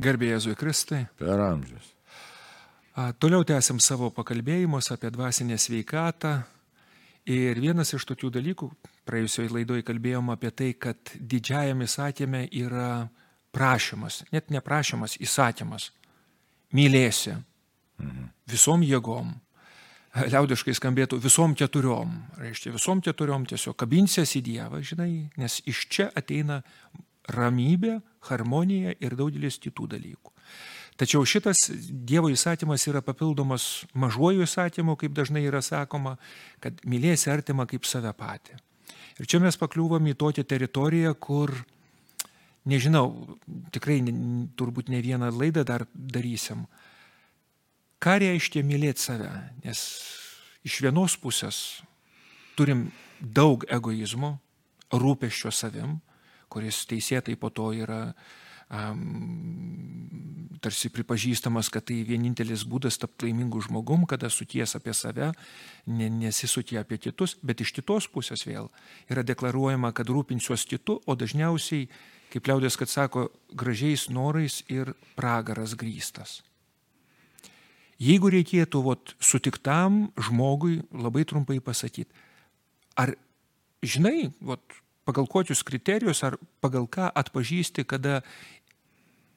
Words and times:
Gerbėjai 0.00 0.38
Jėzui 0.38 0.56
Kristai. 0.56 1.02
Per 1.20 1.40
amžius. 1.44 1.90
Toliau 3.20 3.44
tęsim 3.44 3.80
savo 3.84 4.08
pakalbėjimus 4.16 4.88
apie 4.94 5.10
dvasinę 5.12 5.58
sveikatą. 5.60 6.38
Ir 7.30 7.60
vienas 7.60 7.92
iš 7.92 8.06
tokių 8.08 8.30
dalykų, 8.32 8.70
praėjusioje 9.06 9.52
laidoje 9.52 9.84
kalbėjom 9.86 10.32
apie 10.32 10.50
tai, 10.56 10.70
kad 10.72 11.12
didžiajame 11.20 11.84
įsatėme 11.84 12.46
yra 12.62 13.10
prašymas, 13.52 14.22
net 14.32 14.48
ne 14.50 14.62
prašymas, 14.64 15.18
įsakymas. 15.20 15.90
Mylėsi 16.72 17.36
visom 18.48 18.82
jėgom. 18.86 19.34
Liaudiškai 20.16 20.72
skambėtų 20.74 21.20
visom 21.22 21.52
keturiom. 21.54 22.16
Reiškia, 22.40 22.72
visom 22.74 23.02
keturiom 23.04 23.44
tiesiog 23.46 23.76
kabinsies 23.78 24.32
į 24.40 24.42
Dievą, 24.48 24.80
žinai, 24.82 25.28
nes 25.38 25.60
iš 25.70 25.84
čia 25.92 26.08
ateina 26.16 26.62
ramybė, 27.30 28.00
harmonija 28.28 28.94
ir 29.00 29.16
daugelis 29.18 29.58
kitų 29.62 29.88
dalykų. 29.94 30.32
Tačiau 31.00 31.24
šitas 31.24 31.70
Dievo 31.88 32.28
įsatymas 32.28 32.84
yra 32.90 33.00
papildomas 33.00 33.86
mažuoju 33.96 34.44
įsatymu, 34.44 34.98
kaip 35.00 35.14
dažnai 35.16 35.46
yra 35.48 35.62
sakoma, 35.64 36.18
kad 36.60 36.82
mylėsi 36.84 37.30
artimą 37.32 37.64
kaip 37.70 37.88
save 37.88 38.12
patį. 38.18 38.58
Ir 39.20 39.28
čia 39.28 39.40
mes 39.40 39.56
pakliūvom 39.56 40.10
į 40.10 40.16
tokią 40.20 40.44
teritoriją, 40.48 41.14
kur, 41.16 41.54
nežinau, 42.68 43.06
tikrai 43.72 44.00
turbūt 44.60 44.92
ne 44.92 45.00
vieną 45.04 45.30
laidą 45.32 45.64
dar 45.64 45.86
darysim. 45.94 46.66
Ką 48.00 48.18
reiškia 48.20 48.64
mylėti 48.64 49.04
save? 49.04 49.30
Nes 49.64 49.80
iš 50.68 50.82
vienos 50.84 51.16
pusės 51.20 51.80
turim 52.56 52.90
daug 53.20 53.64
egoizmo, 53.72 54.34
rūpeščio 54.92 55.52
savim, 55.52 55.98
kuris 56.50 56.84
teisėtai 56.90 57.36
po 57.40 57.52
to 57.54 57.70
yra 57.78 58.02
um, 58.70 60.10
tarsi 60.60 60.90
pripažįstamas, 60.92 61.70
kad 61.72 61.86
tai 61.88 62.00
vienintelis 62.06 62.66
būdas 62.68 63.00
tapti 63.00 63.28
laimingu 63.28 63.62
žmogum, 63.64 64.04
kada 64.08 64.30
suties 64.32 64.76
apie 64.76 64.94
save, 64.96 65.30
ne, 65.88 66.10
nesisutie 66.12 66.78
apie 66.80 67.00
kitus, 67.00 67.36
bet 67.42 67.62
iš 67.64 67.72
kitos 67.78 68.08
pusės 68.12 68.44
vėl 68.46 68.68
yra 69.10 69.24
deklaruojama, 69.26 69.92
kad 69.96 70.10
rūpinsiuos 70.12 70.66
kitu, 70.68 71.00
o 71.06 71.16
dažniausiai, 71.16 71.88
kaip 72.30 72.50
liaudės, 72.50 72.76
kad 72.78 72.92
sako, 72.92 73.30
gražiais 73.56 74.08
norais 74.12 74.60
ir 74.68 74.92
pragaras 75.16 75.74
grįstas. 75.78 76.40
Jeigu 78.00 78.30
reikėtų 78.32 78.80
vot, 78.84 79.16
sutiktam 79.20 80.06
žmogui 80.16 80.78
labai 80.92 81.26
trumpai 81.28 81.58
pasakyti, 81.60 82.08
ar 82.96 83.12
žinai, 83.84 84.30
vot, 84.40 84.62
pagal 85.10 85.26
kokius 85.26 85.64
kriterijus 85.66 86.22
ar 86.26 86.38
pagal 86.62 86.86
ką 86.86 87.10
atpažįsti, 87.18 87.84
kada 87.90 88.20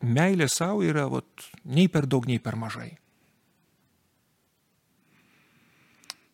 meilė 0.06 0.48
savo 0.52 0.84
yra 0.86 1.08
vot, 1.10 1.48
nei 1.66 1.90
per 1.90 2.06
daug, 2.06 2.28
nei 2.30 2.38
per 2.44 2.60
mažai. 2.60 2.92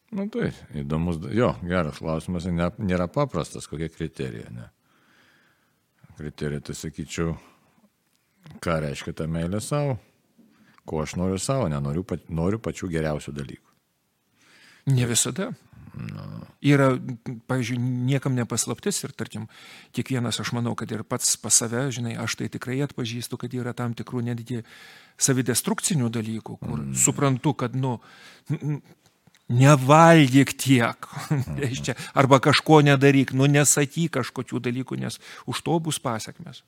Na 0.10 0.26
tai, 0.34 0.50
įdomus, 0.74 1.20
jo, 1.38 1.52
geras 1.70 2.02
klausimas, 2.02 2.48
ne, 2.50 2.68
nėra 2.82 3.06
paprastas, 3.14 3.70
kokie 3.70 3.92
kriterijai, 3.94 4.50
ne. 4.56 4.66
Kriterijai, 6.18 6.64
tai 6.66 6.76
sakyčiau, 6.76 7.36
ką 8.60 8.80
reiškia 8.84 9.14
ta 9.22 9.30
meilė 9.30 9.62
savo, 9.62 10.00
ko 10.90 11.04
aš 11.04 11.14
noriu 11.22 11.38
savo, 11.40 11.70
nenoriu, 11.70 12.04
noriu 12.34 12.60
pačių 12.60 12.90
geriausių 12.90 13.36
dalykų. 13.38 13.68
Ne 14.90 15.06
visada. 15.06 15.52
Yra, 16.66 16.90
pavyzdžiui, 17.50 17.80
niekam 18.10 18.36
nepaslaptis 18.38 19.02
ir, 19.06 19.14
tarkim, 19.18 19.48
kiekvienas, 19.96 20.42
aš 20.44 20.54
manau, 20.58 20.76
kad 20.80 20.92
ir 20.92 21.06
pats 21.08 21.36
pas 21.42 21.56
save, 21.56 21.88
žinai, 21.96 22.16
aš 22.20 22.38
tai 22.40 22.50
tikrai 22.52 22.80
atpažįstu, 22.86 23.40
kad 23.40 23.54
yra 23.56 23.76
tam 23.78 23.96
tikrų 23.98 24.24
netgi 24.30 24.64
savidestrukcinių 25.20 26.10
dalykų, 26.16 26.58
kur 26.62 26.80
mm. 26.80 26.96
suprantu, 27.00 27.56
kad, 27.64 27.76
nu, 27.80 27.98
nevalgyk 29.50 30.54
tiek, 30.60 31.08
reiškia, 31.62 31.96
arba 32.14 32.42
kažko 32.44 32.82
nedaryk, 32.86 33.34
nu, 33.38 33.50
nesakyk 33.50 34.20
kažkokių 34.20 34.62
dalykų, 34.70 35.00
nes 35.02 35.20
už 35.50 35.64
to 35.66 35.80
bus 35.84 36.02
pasiekmes. 36.04 36.64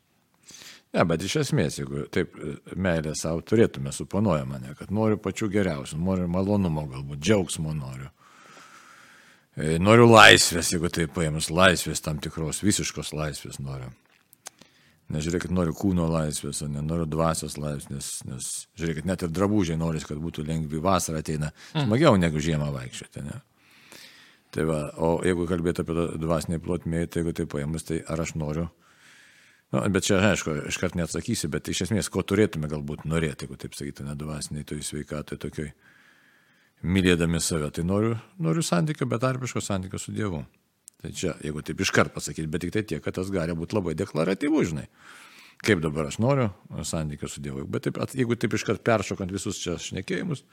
Ne, 0.91 1.05
bet 1.07 1.23
iš 1.23 1.37
esmės, 1.45 1.77
jeigu 1.79 2.03
taip 2.11 2.33
e, 2.35 2.57
meilę 2.75 3.13
savo 3.15 3.43
turėtume 3.47 3.93
suponuoja 3.95 4.43
mane, 4.47 4.73
kad 4.75 4.91
noriu 4.91 5.19
pačių 5.23 5.47
geriausių, 5.53 5.99
noriu 6.03 6.27
malonumo, 6.31 6.83
galbūt 6.91 7.21
džiaugsmo 7.21 7.71
noriu. 7.77 8.09
E, 9.61 9.77
Noriu 9.81 10.07
laisvės, 10.09 10.71
jeigu 10.73 10.89
tai 10.93 11.05
paėmus 11.11 11.51
laisvės, 11.53 12.01
tam 12.01 12.17
tikros 12.23 12.63
visiškos 12.65 13.13
laisvės 13.13 13.61
noriu. 13.61 13.91
Nežiūrėkit, 15.11 15.51
noriu 15.51 15.75
kūno 15.75 16.07
laisvės, 16.07 16.61
o 16.63 16.69
nenoriu 16.71 17.05
dvasios 17.05 17.57
laisvės, 17.59 17.89
nes, 17.91 18.09
nes 18.29 18.49
žiūrėkit, 18.79 19.07
net 19.09 19.25
ir 19.25 19.33
drabužiai 19.35 19.77
nori, 19.77 19.99
kad 20.07 20.19
būtų 20.23 20.45
lengvi 20.47 20.79
vasarą 20.81 21.19
ateina, 21.19 21.51
smagiau 21.75 22.15
negu 22.17 22.39
žiemą 22.41 22.71
vaikščioti. 22.73 23.25
Ne? 23.27 23.41
Tai 24.55 24.67
va, 24.67 24.79
o 24.97 25.17
jeigu 25.27 25.45
kalbėtų 25.51 25.83
apie 25.83 26.05
dvasinį 26.23 26.61
plotmę, 26.63 27.03
tai 27.11 27.21
jeigu 27.21 27.35
tai 27.35 27.47
paėmus, 27.51 27.85
tai 27.87 27.99
ar 28.07 28.23
aš 28.23 28.37
noriu 28.39 28.69
Nu, 29.71 29.79
bet 29.87 30.03
čia, 30.03 30.17
aišku, 30.33 30.51
iškart 30.67 30.97
neatsakysiu, 30.99 31.47
bet 31.51 31.69
iš 31.71 31.85
esmės, 31.85 32.09
ko 32.11 32.25
turėtume 32.27 32.67
galbūt 32.67 33.05
norėti, 33.07 33.45
jeigu 33.45 33.55
taip 33.59 33.77
sakytume, 33.77 34.17
dvasiniai, 34.19 34.65
toj 34.67 34.81
sveikatai, 34.83 35.37
tokioj, 35.39 35.69
mylėdami 36.83 37.41
save, 37.41 37.69
tai 37.75 37.85
noriu, 37.87 38.15
noriu 38.41 38.63
santykio, 38.65 39.07
betarpiško 39.09 39.61
santykio 39.63 39.99
su 40.01 40.13
Dievu. 40.15 40.43
Tai 41.01 41.11
čia, 41.17 41.33
jeigu 41.41 41.63
taip 41.65 41.81
iškart 41.81 42.13
pasakyti, 42.13 42.49
bet 42.51 42.61
tik 42.65 42.73
tai 42.75 42.83
tiek, 42.85 43.01
kad 43.03 43.15
tas 43.17 43.31
gali 43.33 43.55
būti 43.57 43.77
labai 43.77 43.95
deklaratyvu, 43.97 44.61
žinai. 44.69 44.85
Kaip 45.65 45.81
dabar 45.81 46.09
aš 46.09 46.19
noriu 46.21 46.49
santykio 46.85 47.29
su 47.29 47.41
Dievu. 47.41 47.65
Bet 47.69 47.87
taip, 47.87 47.97
jeigu 48.17 48.37
taip 48.37 48.53
iškart 48.57 48.83
peršokant 48.85 49.33
visus 49.33 49.61
čia 49.61 49.77
šnekėjimus, 49.81 50.43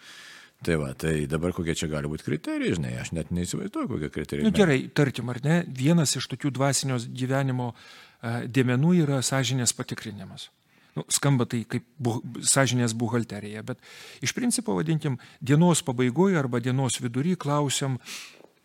tai 0.65 0.77
va, 0.81 0.91
tai 0.97 1.15
dabar 1.31 1.53
kokie 1.57 1.77
čia 1.79 1.89
gali 1.93 2.11
būti 2.11 2.27
kriterijai, 2.27 2.77
žinai, 2.77 2.95
aš 3.01 3.13
net 3.17 3.33
neįsivaizduoju, 3.33 3.93
kokie 3.93 4.13
kriterijai. 4.13 4.49
Na 4.49 4.53
nu, 4.53 4.57
gerai, 4.57 4.79
tarkim, 4.89 5.29
ar 5.33 5.41
ne, 5.45 5.63
vienas 5.69 6.17
iš 6.19 6.29
tokių 6.33 6.53
dvasinio 6.57 7.01
gyvenimo 7.09 7.73
e, 7.73 8.49
dėmenų 8.49 8.95
yra 9.05 9.21
sąžinės 9.25 9.77
patikrinimas. 9.77 10.49
Nu, 10.99 11.05
skamba 11.13 11.47
tai 11.47 11.63
kaip 11.71 11.85
bu, 12.03 12.19
sąžinės 12.43 12.97
buhalterija, 12.99 13.63
bet 13.67 13.79
iš 14.25 14.35
principo, 14.35 14.75
vadinkim, 14.75 15.21
dienos 15.39 15.85
pabaigoje 15.87 16.39
arba 16.41 16.59
dienos 16.65 16.99
vidury 16.99 17.37
klausiam, 17.39 18.01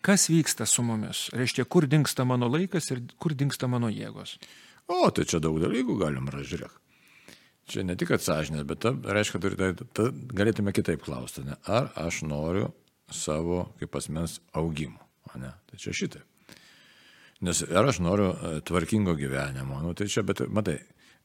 kas 0.03 0.25
vyksta 0.31 0.66
su 0.66 0.81
mumis. 0.85 1.27
Reiškia, 1.38 1.67
kur 1.69 1.85
dinksta 1.89 2.25
mano 2.25 2.49
laikas 2.49 2.89
ir 2.89 3.03
kur 3.21 3.35
dinksta 3.38 3.69
mano 3.69 3.91
jėgos. 3.94 4.39
O, 4.89 5.05
tai 5.13 5.27
čia 5.29 5.39
daug 5.44 5.59
dalykų 5.61 5.99
galim 6.01 6.31
ražiūrėk. 6.33 6.79
Čia 7.69 7.85
ne 7.88 7.95
tik 7.99 8.11
atsąžinės, 8.17 8.65
bet 8.67 8.81
ta, 8.83 8.91
reiškia, 8.91 9.39
turi, 9.44 9.59
ta, 9.59 9.88
ta, 9.95 10.09
galėtume 10.35 10.73
kitaip 10.75 11.05
klausti, 11.05 11.45
ne? 11.47 11.55
ar 11.69 11.94
aš 12.00 12.23
noriu 12.27 12.73
savo 13.13 13.69
kaip 13.79 13.95
asmens 13.95 14.39
augimo. 14.57 15.00
o 15.29 15.39
Ne? 15.39 15.53
Tai 15.69 15.79
čia 15.79 15.94
šitaip. 15.95 16.57
Nes 17.44 17.61
ar 17.63 17.88
aš 17.88 18.01
noriu 18.03 18.31
e, 18.33 18.57
tvarkingo 18.67 19.15
gyvenimo, 19.19 19.79
nu, 19.83 19.94
tai 19.95 20.09
čia, 20.11 20.25
bet 20.27 20.44
matai, 20.51 20.77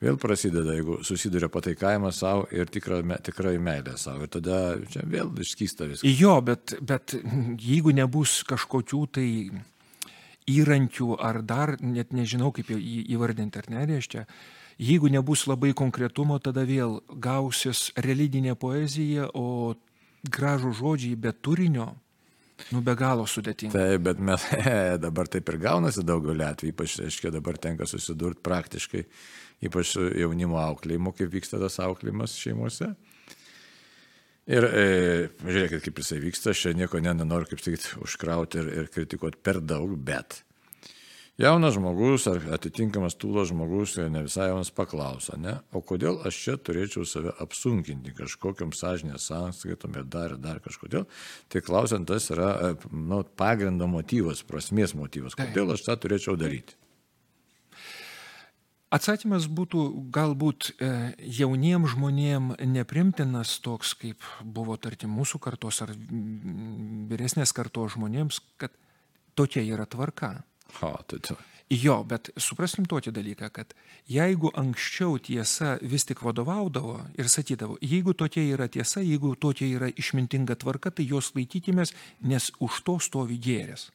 vėl 0.02 0.18
prasideda, 0.20 0.74
jeigu 0.76 1.00
susiduria 1.06 1.48
pataikavimas 1.52 2.20
savo 2.22 2.46
ir 2.54 2.70
tikra, 2.70 3.00
tikrai 3.24 3.56
meilė 3.62 3.96
savo. 3.98 4.26
Ir 4.26 4.32
tada 4.38 4.60
čia 4.92 5.02
vėl 5.08 5.32
išskysta 5.42 5.88
viskas. 5.90 6.20
Jo, 6.20 6.38
bet, 6.44 6.76
bet 6.80 7.16
jeigu 7.58 7.94
nebus 7.96 8.40
kažkokių 8.48 9.02
tai 9.18 9.28
įrankių 10.48 11.18
ar 11.20 11.42
dar, 11.44 11.76
net 11.82 12.14
nežinau 12.16 12.52
kaip 12.56 12.70
įvardinti 12.72 13.60
ar 13.60 13.68
ne, 13.72 13.84
reiškia, 13.90 14.24
jeigu 14.80 15.10
nebus 15.12 15.44
labai 15.50 15.74
konkretumo, 15.76 16.38
tada 16.40 16.64
vėl 16.68 17.00
gausis 17.10 17.90
religinė 17.98 18.54
poezija, 18.56 19.28
o 19.34 19.74
gražų 20.24 20.72
žodžiai 20.78 21.18
be 21.20 21.34
turinio, 21.34 21.92
nu 22.74 22.82
be 22.84 22.94
galo 22.98 23.26
sudėtinga. 23.28 23.74
Taip, 23.74 24.04
bet 24.06 24.22
mes 24.22 24.46
dabar 25.06 25.30
taip 25.30 25.52
ir 25.52 25.60
gaunasi 25.62 26.04
daugelį 26.06 26.46
atvejų, 26.48 26.74
ypač, 26.74 26.96
aiškiai, 27.06 27.34
dabar 27.34 27.60
tenka 27.60 27.86
susidurti 27.88 28.42
praktiškai, 28.46 29.04
ypač 29.68 29.94
su 29.94 30.08
jaunimo 30.08 30.60
auklėjimu, 30.62 31.14
kaip 31.18 31.32
vyksta 31.34 31.60
tas 31.62 31.78
auklėjimas 31.84 32.36
šeimose. 32.38 32.92
Ir 34.48 34.64
e, 34.64 34.84
žiūrėkit, 35.44 35.82
kaip 35.84 35.98
jisai 36.00 36.22
vyksta, 36.22 36.54
aš 36.54 36.62
čia 36.64 36.76
nieko 36.76 37.02
ne- 37.04 37.12
nenoriu, 37.18 37.50
kaip 37.50 37.60
sakyti, 37.60 37.98
užkrauti 38.00 38.62
ir, 38.62 38.70
ir 38.80 38.92
kritikuoti 38.94 39.42
per 39.44 39.60
daug, 39.60 39.92
bet 40.00 40.40
jaunas 41.38 41.76
žmogus 41.76 42.26
ar 42.30 42.42
atitinkamas 42.56 43.14
tūlas 43.18 43.52
žmogus, 43.52 43.94
ne 44.10 44.24
visai 44.26 44.48
jaunas 44.50 44.72
paklauso, 44.74 45.36
ne, 45.38 45.58
o 45.72 45.82
kodėl 45.84 46.18
aš 46.28 46.40
čia 46.44 46.56
turėčiau 46.58 47.06
save 47.06 47.34
apsunkinti 47.44 48.14
kažkokiam 48.18 48.74
sąžinės 48.74 49.28
sąskaitom 49.30 49.94
ir 50.00 50.08
dar, 50.10 50.34
dar 50.42 50.58
kažkodėl. 50.64 51.06
Tai 51.48 51.62
klausiant, 51.64 52.08
tas 52.10 52.28
yra 52.34 52.50
e, 52.70 52.74
nu, 52.90 53.22
pagrindo 53.38 53.86
motyvas, 53.90 54.42
prasmės 54.46 54.96
motyvas, 54.98 55.38
kodėl 55.38 55.76
aš 55.76 55.86
tą 55.86 55.98
turėčiau 56.02 56.36
daryti. 56.40 56.76
Atsakymas 58.88 59.44
būtų 59.52 59.82
galbūt 60.16 60.70
e, 60.80 60.90
jauniems 61.36 61.92
žmonėms 61.92 62.62
neprimtinas 62.72 63.58
toks, 63.60 63.92
kaip 64.00 64.24
buvo, 64.40 64.78
tarkim, 64.80 65.12
mūsų 65.12 65.42
kartos 65.44 65.82
ar 65.84 65.92
mm, 65.92 67.04
vyresnės 67.10 67.52
kartos 67.52 67.98
žmonėms, 67.98 68.40
kad 68.56 68.72
tokia 69.36 69.60
yra 69.60 69.84
tvarka. 69.84 70.38
O, 70.82 70.92
tai 71.06 71.18
tu. 71.20 71.36
Jo, 71.68 71.98
bet 72.08 72.30
supraskim 72.40 72.86
tokį 72.88 73.12
dalyką, 73.12 73.50
kad 73.52 73.74
jeigu 74.08 74.48
anksčiau 74.56 75.18
tiesa 75.20 75.74
vis 75.84 76.06
tik 76.08 76.22
vadovaudavo 76.24 76.94
ir 77.20 77.28
sakydavo, 77.28 77.76
jeigu 77.84 78.14
tokia 78.16 78.46
yra 78.54 78.70
tiesa, 78.72 79.02
jeigu 79.04 79.34
tokia 79.36 79.68
yra 79.76 79.90
išmintinga 79.92 80.56
tvarka, 80.62 80.90
tai 80.90 81.04
jos 81.10 81.34
laikykimės, 81.36 81.92
nes 82.24 82.48
už 82.64 82.80
to 82.86 82.96
stovi 83.04 83.36
gėris. 83.36 83.90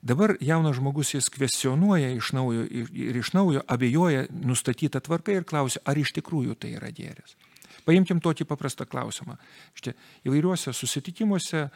Dabar 0.00 0.38
jaunas 0.40 0.78
žmogus 0.78 1.12
jis 1.12 1.28
kvestionuoja 1.34 2.14
iš 2.16 2.32
naujo 2.32 2.64
ir 2.70 3.18
iš 3.18 3.34
naujo 3.34 3.60
abejoja 3.68 4.28
nustatytą 4.30 5.02
tvarką 5.04 5.34
ir 5.34 5.44
klausia, 5.44 5.82
ar 5.84 6.00
iš 6.00 6.14
tikrųjų 6.16 6.56
tai 6.56 6.76
yra 6.78 6.88
gėris. 6.94 7.36
Paimkim 7.84 8.22
tokį 8.24 8.46
paprastą 8.48 8.86
klausimą. 8.88 9.36
Štai 9.76 9.92
įvairiuose 10.24 10.72
susitikimuose, 10.72 11.66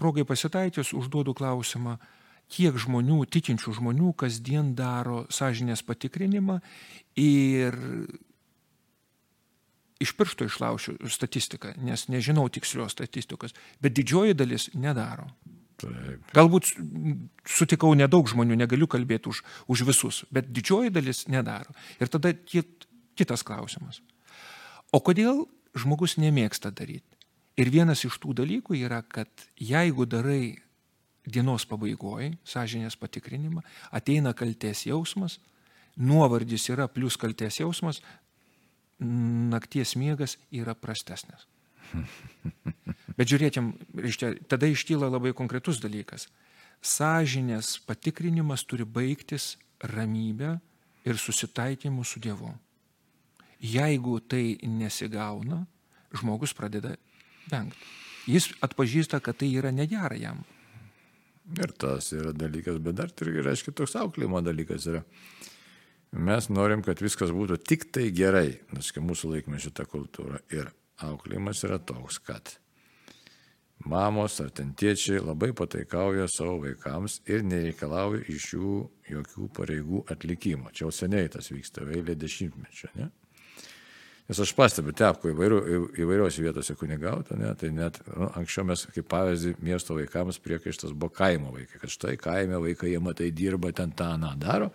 progai 0.00 0.24
pasitaikius, 0.28 0.94
užduodu 0.96 1.34
klausimą, 1.36 1.98
kiek 2.52 2.78
žmonių, 2.80 3.22
tikinčių 3.28 3.74
žmonių, 3.78 4.14
kasdien 4.18 4.72
daro 4.78 5.26
sąžinės 5.32 5.84
patikrinimą 5.86 6.58
ir 7.20 7.76
iš 9.98 10.14
piršto 10.14 10.46
išlaušiu 10.46 10.96
statistiką, 11.10 11.74
nes 11.82 12.06
nežinau 12.08 12.46
tikslios 12.52 12.94
statistikos, 12.94 13.54
bet 13.82 13.96
didžioji 13.96 14.36
dalis 14.38 14.68
nedaro. 14.74 15.28
Taip. 15.78 16.22
Galbūt 16.34 16.72
sutikau 17.46 17.92
nedaug 17.94 18.26
žmonių, 18.30 18.56
negaliu 18.58 18.88
kalbėti 18.90 19.30
už, 19.30 19.44
už 19.70 19.84
visus, 19.86 20.24
bet 20.34 20.50
didžioji 20.50 20.90
dalis 20.94 21.26
nedaro. 21.30 21.74
Ir 22.02 22.10
tada 22.10 22.32
kit, 22.34 22.88
kitas 23.18 23.44
klausimas. 23.46 24.00
O 24.90 24.98
kodėl 25.04 25.44
žmogus 25.78 26.16
nemėgsta 26.18 26.72
daryti? 26.74 27.06
Ir 27.58 27.70
vienas 27.74 28.04
iš 28.06 28.18
tų 28.22 28.34
dalykų 28.38 28.78
yra, 28.78 29.02
kad 29.02 29.30
jeigu 29.58 30.06
darai 30.06 30.58
dienos 31.28 31.66
pabaigoje, 31.68 32.32
sąžinės 32.48 32.96
patikrinimą, 33.00 33.62
ateina 33.92 34.34
kalties 34.34 34.86
jausmas, 34.88 35.38
nuovardis 35.96 36.68
yra 36.72 36.88
plus 36.88 37.18
kalties 37.20 37.60
jausmas, 37.60 38.00
nakties 38.98 39.94
miegas 39.96 40.38
yra 40.50 40.74
prastesnis. 40.74 41.46
Bet 43.18 43.32
reiškia, 43.32 44.34
tada 44.50 44.68
iškyla 44.70 45.08
labai 45.10 45.32
konkretus 45.34 45.80
dalykas. 45.82 46.28
Sąžinės 46.84 47.78
patikrinimas 47.88 48.62
turi 48.68 48.86
baigtis 48.86 49.56
ramybę 49.82 50.58
ir 51.08 51.18
susitaikymu 51.18 52.04
su 52.04 52.20
Dievu. 52.22 52.52
Jeigu 53.58 54.20
tai 54.20 54.58
nesigauna, 54.62 55.64
žmogus 56.14 56.54
pradeda 56.54 56.94
vengti. 57.50 57.78
Jis 58.28 58.52
atpažįsta, 58.62 59.18
kad 59.24 59.40
tai 59.40 59.48
yra 59.56 59.72
negera 59.72 60.14
jam. 60.20 60.44
Ir 61.56 61.72
tas 61.80 62.10
yra 62.12 62.34
dalykas, 62.36 62.76
bet 62.84 62.98
dar 62.98 63.12
ir, 63.24 63.40
reiškia, 63.46 63.72
toks 63.72 63.96
auklėjimo 63.96 64.42
dalykas 64.44 64.88
yra. 64.90 65.02
Mes 66.12 66.48
norim, 66.48 66.82
kad 66.84 67.00
viskas 67.04 67.32
būtų 67.32 67.58
tik 67.68 67.88
tai 67.92 68.08
gerai, 68.12 68.60
nes 68.72 68.92
mūsų 68.96 69.32
laikme 69.34 69.60
šitą 69.60 69.84
kultūrą. 69.88 70.40
Ir 70.52 70.70
auklėjimas 71.04 71.64
yra 71.68 71.78
toks, 71.78 72.18
kad 72.24 72.54
mamos 73.84 74.40
ar 74.40 74.50
ten 74.50 74.74
tėčiai 74.76 75.20
labai 75.22 75.52
pataikauja 75.56 76.26
savo 76.32 76.58
vaikams 76.64 77.20
ir 77.30 77.44
nereikalauja 77.46 78.24
iš 78.32 78.52
jų 78.54 78.74
jokių 79.12 79.48
pareigų 79.56 80.04
atlikimo. 80.12 80.72
Čia 80.72 80.86
jau 80.86 80.94
seniai 80.94 81.30
tas 81.32 81.52
vyksta, 81.52 81.86
vėlė 81.88 82.16
dešimtmečio, 82.18 82.92
ne? 82.98 83.10
Nes 84.28 84.36
aš 84.44 84.50
pastebiu 84.52 84.92
tepko 84.92 85.30
įvairių, 85.32 85.58
įvairiose 86.04 86.42
vietose 86.44 86.74
kunigauta, 86.76 87.36
ne, 87.40 87.48
tai 87.56 87.70
net 87.72 87.96
nu, 88.12 88.26
anksčiau 88.36 88.66
mes 88.68 88.82
kaip 88.92 89.06
pavyzdį 89.08 89.54
miesto 89.64 89.96
vaikams 89.96 90.36
priekaištas 90.44 90.92
buvo 90.92 91.14
kaimo 91.16 91.54
vaikai, 91.54 91.80
kad 91.80 91.94
štai 91.94 92.18
kaime 92.20 92.60
vaikai 92.60 92.92
jie 92.92 93.00
matai 93.00 93.30
dirba, 93.32 93.72
ten 93.72 93.94
tą, 93.96 94.10
na, 94.20 94.34
daro. 94.36 94.68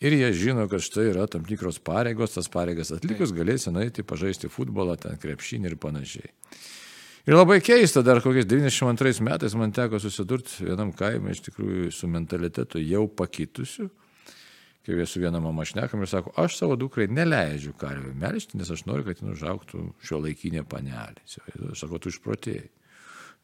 Ir 0.00 0.16
jie 0.16 0.32
žino, 0.32 0.64
kad 0.72 0.80
štai 0.80 1.10
yra 1.10 1.26
tam 1.28 1.44
tikros 1.44 1.82
pareigos, 1.84 2.32
tas 2.38 2.48
pareigas 2.48 2.94
atlikus 2.94 3.34
galėsi 3.36 3.74
nueiti 3.74 4.06
pažaisti 4.06 4.48
futbolą, 4.48 4.96
ten 4.96 5.20
krepšinį 5.20 5.72
ir 5.72 5.76
panašiai. 5.82 6.32
Ir 7.28 7.36
labai 7.36 7.58
keista, 7.60 8.00
dar 8.00 8.22
kokiais 8.24 8.48
92 8.48 9.20
metais 9.26 9.52
man 9.58 9.74
teko 9.76 10.00
susidurti 10.00 10.64
vienam 10.64 10.94
kaime 10.96 11.34
iš 11.34 11.42
tikrųjų 11.50 11.90
su 11.92 12.08
mentalitetu 12.08 12.80
jau 12.80 13.04
pakitusiu 13.04 13.90
kai 14.96 15.06
su 15.06 15.20
viena 15.20 15.40
mama 15.40 15.64
šnekam 15.68 16.02
ir 16.02 16.08
sako, 16.08 16.32
aš 16.40 16.56
savo 16.56 16.76
dukrai 16.80 17.08
neleidžiu 17.12 17.74
karvių 17.76 18.14
melžti, 18.16 18.56
nes 18.56 18.70
aš 18.72 18.86
noriu, 18.88 19.04
kad 19.04 19.20
jin 19.20 19.34
užauktų 19.34 19.82
šio 20.00 20.22
laikinė 20.24 20.64
panelė. 20.68 21.20
Sakau, 21.76 22.00
tu 22.00 22.12
išprotėjai. 22.12 22.70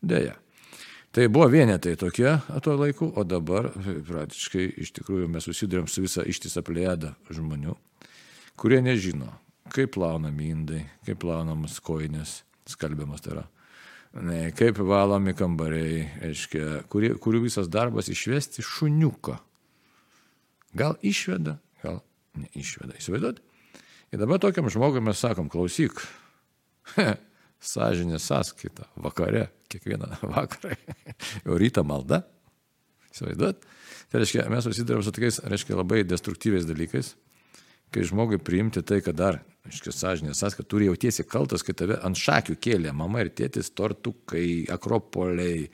Deja. 0.05 0.39
Tai 1.15 1.29
buvo 1.31 1.47
vienetai 1.53 1.95
tokie 2.01 2.33
tuo 2.65 2.75
laiku, 2.81 3.13
o 3.15 3.23
dabar 3.29 3.69
praktiškai 4.09 4.65
iš 4.83 4.91
tikrųjų 4.97 5.29
mes 5.31 5.47
susidurėm 5.47 5.87
su 5.87 6.03
visą 6.03 6.25
ištisą 6.27 6.65
plėdą 6.67 7.13
žmonių, 7.31 7.77
kurie 8.59 8.81
nežino, 8.83 9.29
kaip 9.71 9.93
plaunami 9.95 10.51
indai, 10.51 10.81
kaip 11.07 11.21
plaunamas 11.23 11.77
koinės, 11.85 12.41
skalbiamas 12.67 13.23
tai 13.23 13.37
yra, 13.37 13.47
kaip 14.59 14.81
valomi 14.83 15.37
kambariai, 15.39 16.09
aiškia, 16.31 16.87
kurių, 16.91 17.15
kurių 17.23 17.45
visas 17.47 17.71
darbas 17.71 18.11
išvesti 18.11 18.65
šuniuką 18.67 19.39
Gal 20.75 20.97
išveda, 21.07 21.59
gal 21.83 22.01
neišveda. 22.39 22.97
Įsivaizduot? 22.99 23.39
Ir 24.15 24.21
dabar 24.21 24.41
tokiam 24.43 24.67
žmogui 24.71 25.03
mes 25.05 25.21
sakom, 25.23 25.49
klausyk, 25.51 26.01
sąžinė 27.75 28.19
sąskaita, 28.23 28.89
vakare, 29.03 29.49
kiekvieną 29.73 30.11
vakarą, 30.35 30.75
jau 31.45 31.59
rytą 31.61 31.87
malda. 31.87 32.25
Įsivaizduot? 33.15 33.63
Tai 34.11 34.23
reiškia, 34.23 34.49
mes 34.51 34.67
susidurėm 34.67 35.05
su 35.07 35.15
tokiais, 35.15 35.39
reiškia, 35.47 35.77
labai 35.79 36.03
destruktyviais 36.07 36.67
dalykais, 36.67 37.13
kai 37.95 38.03
žmogui 38.07 38.41
priimti 38.43 38.83
tai, 38.83 38.99
kad 39.07 39.15
dar, 39.19 39.39
aiškiai, 39.71 39.95
sąžinė 39.95 40.35
sąskaita, 40.35 40.67
turi 40.71 40.91
jautiesi 40.91 41.23
kaltas, 41.31 41.63
kai 41.63 41.77
tave 41.79 42.01
ant 42.03 42.19
šakių 42.19 42.59
kėlė 42.59 42.91
mama 42.99 43.23
ir 43.23 43.31
tėtis, 43.31 43.71
tortukai, 43.79 44.67
akropoliai, 44.75 45.69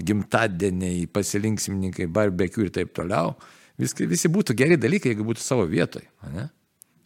gimtadieniai, 0.00 1.04
pasilinksmininkai, 1.12 2.08
barbekių 2.08 2.66
ir 2.66 2.74
taip 2.80 2.96
toliau 2.96 3.36
Viskai, 3.80 4.08
visi 4.08 4.30
būtų 4.32 4.56
geri 4.56 4.78
dalykai, 4.80 5.12
jeigu 5.12 5.26
būtų 5.28 5.42
savo 5.44 5.66
vietoje. 5.68 6.08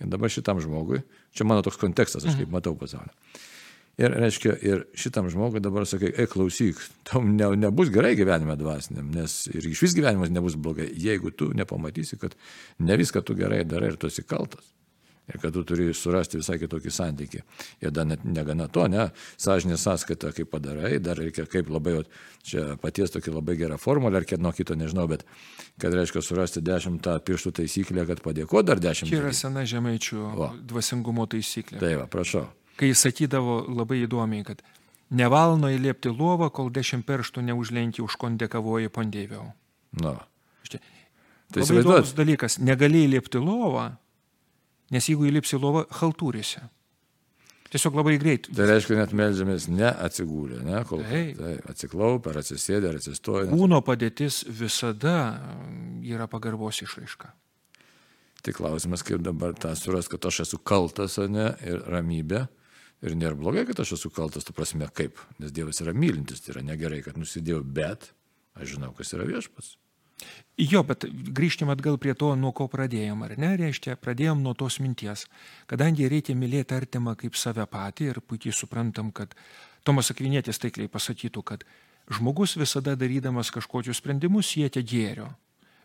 Ir 0.00 0.08
dabar 0.08 0.32
šitam 0.32 0.61
žmogui, 0.62 1.02
čia 1.37 1.44
mano 1.49 1.64
toks 1.67 1.81
kontekstas, 1.81 2.25
aš 2.25 2.37
kaip 2.38 2.46
mhm. 2.46 2.56
matau 2.56 2.76
pasaulį. 2.78 3.12
Ir, 4.00 4.14
reiškia, 4.17 4.55
ir 4.64 4.84
šitam 4.96 5.26
žmogui 5.28 5.61
dabar 5.61 5.84
sakai, 5.84 6.12
ei, 6.14 6.28
klausyk, 6.31 6.78
tau 7.05 7.20
ne, 7.26 7.50
nebus 7.61 7.90
gerai 7.93 8.14
gyvenime 8.17 8.55
dvasiniam, 8.56 9.11
nes 9.12 9.43
ir 9.50 9.67
iš 9.69 9.82
vis 9.84 9.96
gyvenimas 9.99 10.32
nebus 10.32 10.56
blogai, 10.56 10.87
jeigu 10.96 11.34
tu 11.37 11.50
nepamatysi, 11.52 12.17
kad 12.22 12.37
ne 12.81 12.96
viską 12.96 13.20
tu 13.26 13.37
gerai 13.37 13.61
darai 13.69 13.90
ir 13.93 13.99
tu 14.00 14.08
esi 14.08 14.25
kaltas 14.25 14.64
ir 15.30 15.38
kad 15.42 15.54
tu 15.54 15.62
turi 15.66 15.90
surasti 15.96 16.40
visai 16.40 16.58
kitokį 16.60 16.92
santykį. 16.94 17.42
Ir 17.84 17.94
dar 17.94 18.08
net 18.08 18.24
negana 18.26 18.68
to, 18.72 18.86
ne, 18.90 19.08
sąžinė 19.40 19.78
sąskaita, 19.80 20.32
kaip 20.37 20.50
padarai, 20.52 20.99
dar 21.02 21.18
reikia 21.20 21.46
kaip 21.50 21.70
labai, 21.72 22.00
čia 22.46 22.75
paties 22.82 23.14
tokia 23.14 23.34
labai 23.37 23.56
gera 23.60 23.78
formulė, 23.80 24.20
ar 24.20 24.28
kieno 24.28 24.52
kito 24.56 24.76
nežinau, 24.78 25.06
bet 25.10 25.25
kad 25.80 25.94
reiškia 25.96 26.22
surasti 26.25 26.64
dešimtą 26.64 27.18
pirštų 27.26 27.54
taisyklę, 27.60 28.06
kad 28.10 28.25
padėko 28.25 28.64
dar 28.66 28.82
dešimt. 28.82 29.12
Čia 29.12 29.22
yra 29.22 29.34
sena 29.37 29.64
žemaičių 29.68 30.26
o. 30.30 30.50
dvasingumo 30.72 31.28
taisyklė. 31.30 31.80
Taip, 31.82 32.04
prašau. 32.12 32.49
Kai 32.80 32.92
jis 32.92 33.02
sakydavo 33.04 33.62
labai 33.68 34.02
įdomiai, 34.06 34.44
kad 34.46 34.62
nevalno 35.10 35.70
įliepti 35.72 36.12
lovą, 36.14 36.49
kol 36.54 36.70
dešimt 36.72 37.06
pirštų 37.08 37.44
neužlenki 37.50 38.02
už 38.04 38.16
kondę 38.20 38.49
kavoji 38.49 38.92
pondėviau. 38.92 39.50
Na. 40.00 40.16
Štai. 40.66 40.80
Tai 41.50 41.64
įsivaizduojas 41.64 42.14
dalykas, 42.14 42.58
negali 42.62 43.04
įliepti 43.08 43.40
lovą, 43.42 43.90
Nes 44.90 45.06
jeigu 45.06 45.28
įlipsi 45.30 45.59
lovą, 45.61 45.85
haltūrėse. 46.00 46.62
Tiesiog 47.70 47.94
labai 48.00 48.16
greit. 48.18 48.49
Tai 48.50 48.66
reiškia, 48.66 48.97
net 48.99 49.12
melžiamės 49.14 49.68
ne 49.70 49.87
atsigūlę, 49.87 50.64
ne 50.66 50.80
kol 50.88 51.04
tai, 51.06 51.52
atsiklaupę, 51.70 52.32
ar 52.32 52.40
atsisėdę, 52.40 52.90
ar 52.90 52.99
atsistoję. 52.99 53.47
Kūno 53.52 53.78
padėtis 53.87 54.40
visada 54.50 55.14
yra 56.02 56.26
pagarbos 56.30 56.82
išraiška. 56.82 57.30
Tai 58.42 58.54
klausimas, 58.56 59.04
kaip 59.06 59.23
dabar 59.23 59.54
tą 59.54 59.70
suras, 59.78 60.09
kad 60.11 60.26
aš 60.26 60.42
esu 60.49 60.59
kaltas, 60.59 61.20
ne, 61.30 61.52
ir 61.62 61.85
ramybė. 61.92 62.49
Ir 63.06 63.14
nėra 63.16 63.38
blogai, 63.38 63.62
kad 63.68 63.78
aš 63.80 63.94
esu 63.97 64.11
kaltas, 64.12 64.44
tu 64.44 64.52
prasme 64.56 64.88
kaip, 64.92 65.20
nes 65.40 65.54
Dievas 65.54 65.78
yra 65.80 65.94
mylintis, 65.97 66.42
tai 66.42 66.56
yra 66.56 66.64
negerai, 66.73 66.99
kad 67.06 67.16
nusidėjau, 67.20 67.62
bet 67.64 68.11
aš 68.59 68.75
žinau, 68.75 68.90
kas 68.97 69.14
yra 69.16 69.28
viešpas. 69.28 69.76
Jo, 70.60 70.82
bet 70.84 71.06
grįžtim 71.08 71.70
atgal 71.72 71.96
prie 72.00 72.12
to, 72.18 72.34
nuo 72.36 72.52
ko 72.56 72.66
pradėjom, 72.68 73.22
ar 73.24 73.36
ne, 73.40 73.54
reiškia, 73.56 73.96
pradėjom 73.96 74.42
nuo 74.44 74.52
tos 74.58 74.76
minties, 74.82 75.24
kadangi 75.70 76.08
reikia 76.10 76.36
mylėti 76.36 76.76
artimą 76.76 77.14
kaip 77.20 77.38
save 77.38 77.64
patį 77.70 78.10
ir 78.10 78.20
puikiai 78.20 78.52
suprantam, 78.52 79.08
kad 79.16 79.32
Tomas 79.88 80.12
Akvinėtis 80.12 80.60
taikliai 80.60 80.90
pasakytų, 80.92 81.44
kad 81.46 81.64
žmogus 82.12 82.58
visada 82.60 82.92
darydamas 82.98 83.52
kažkokius 83.54 84.02
sprendimus 84.02 84.52
siekia 84.52 84.82
gėrio. 84.84 85.30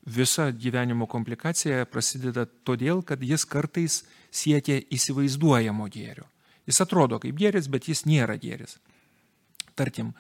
Visa 0.06 0.52
gyvenimo 0.52 1.08
komplikacija 1.10 1.86
prasideda 1.90 2.44
todėl, 2.68 3.02
kad 3.02 3.24
jis 3.24 3.46
kartais 3.50 4.04
siekia 4.30 4.82
įsivaizduojamo 4.94 5.88
gėrio. 5.90 6.28
Jis 6.68 6.82
atrodo 6.84 7.18
kaip 7.22 7.38
gėris, 7.40 7.70
bet 7.72 7.88
jis 7.90 8.04
nėra 8.10 8.36
gėris. 8.42 8.78
Tarkim, 9.76 10.12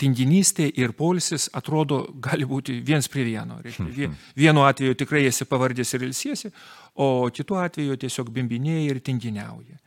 tinginystė 0.00 0.68
ir 0.76 0.92
polisis 0.96 1.48
atrodo 1.56 2.02
gali 2.22 2.46
būti 2.48 2.80
viens 2.84 3.08
prie 3.08 3.24
vieno. 3.26 3.58
Reiškia, 3.64 4.10
vienu 4.36 4.64
atveju 4.66 4.96
tikrai 5.02 5.24
esi 5.28 5.46
pavardės 5.48 5.94
ir 5.96 6.06
ilsiesi, 6.08 6.52
o 7.00 7.28
kitu 7.32 7.58
atveju 7.60 7.96
tiesiog 8.04 8.30
bimbinėjai 8.34 8.90
ir 8.90 9.00
tinginiauji. 9.04 9.78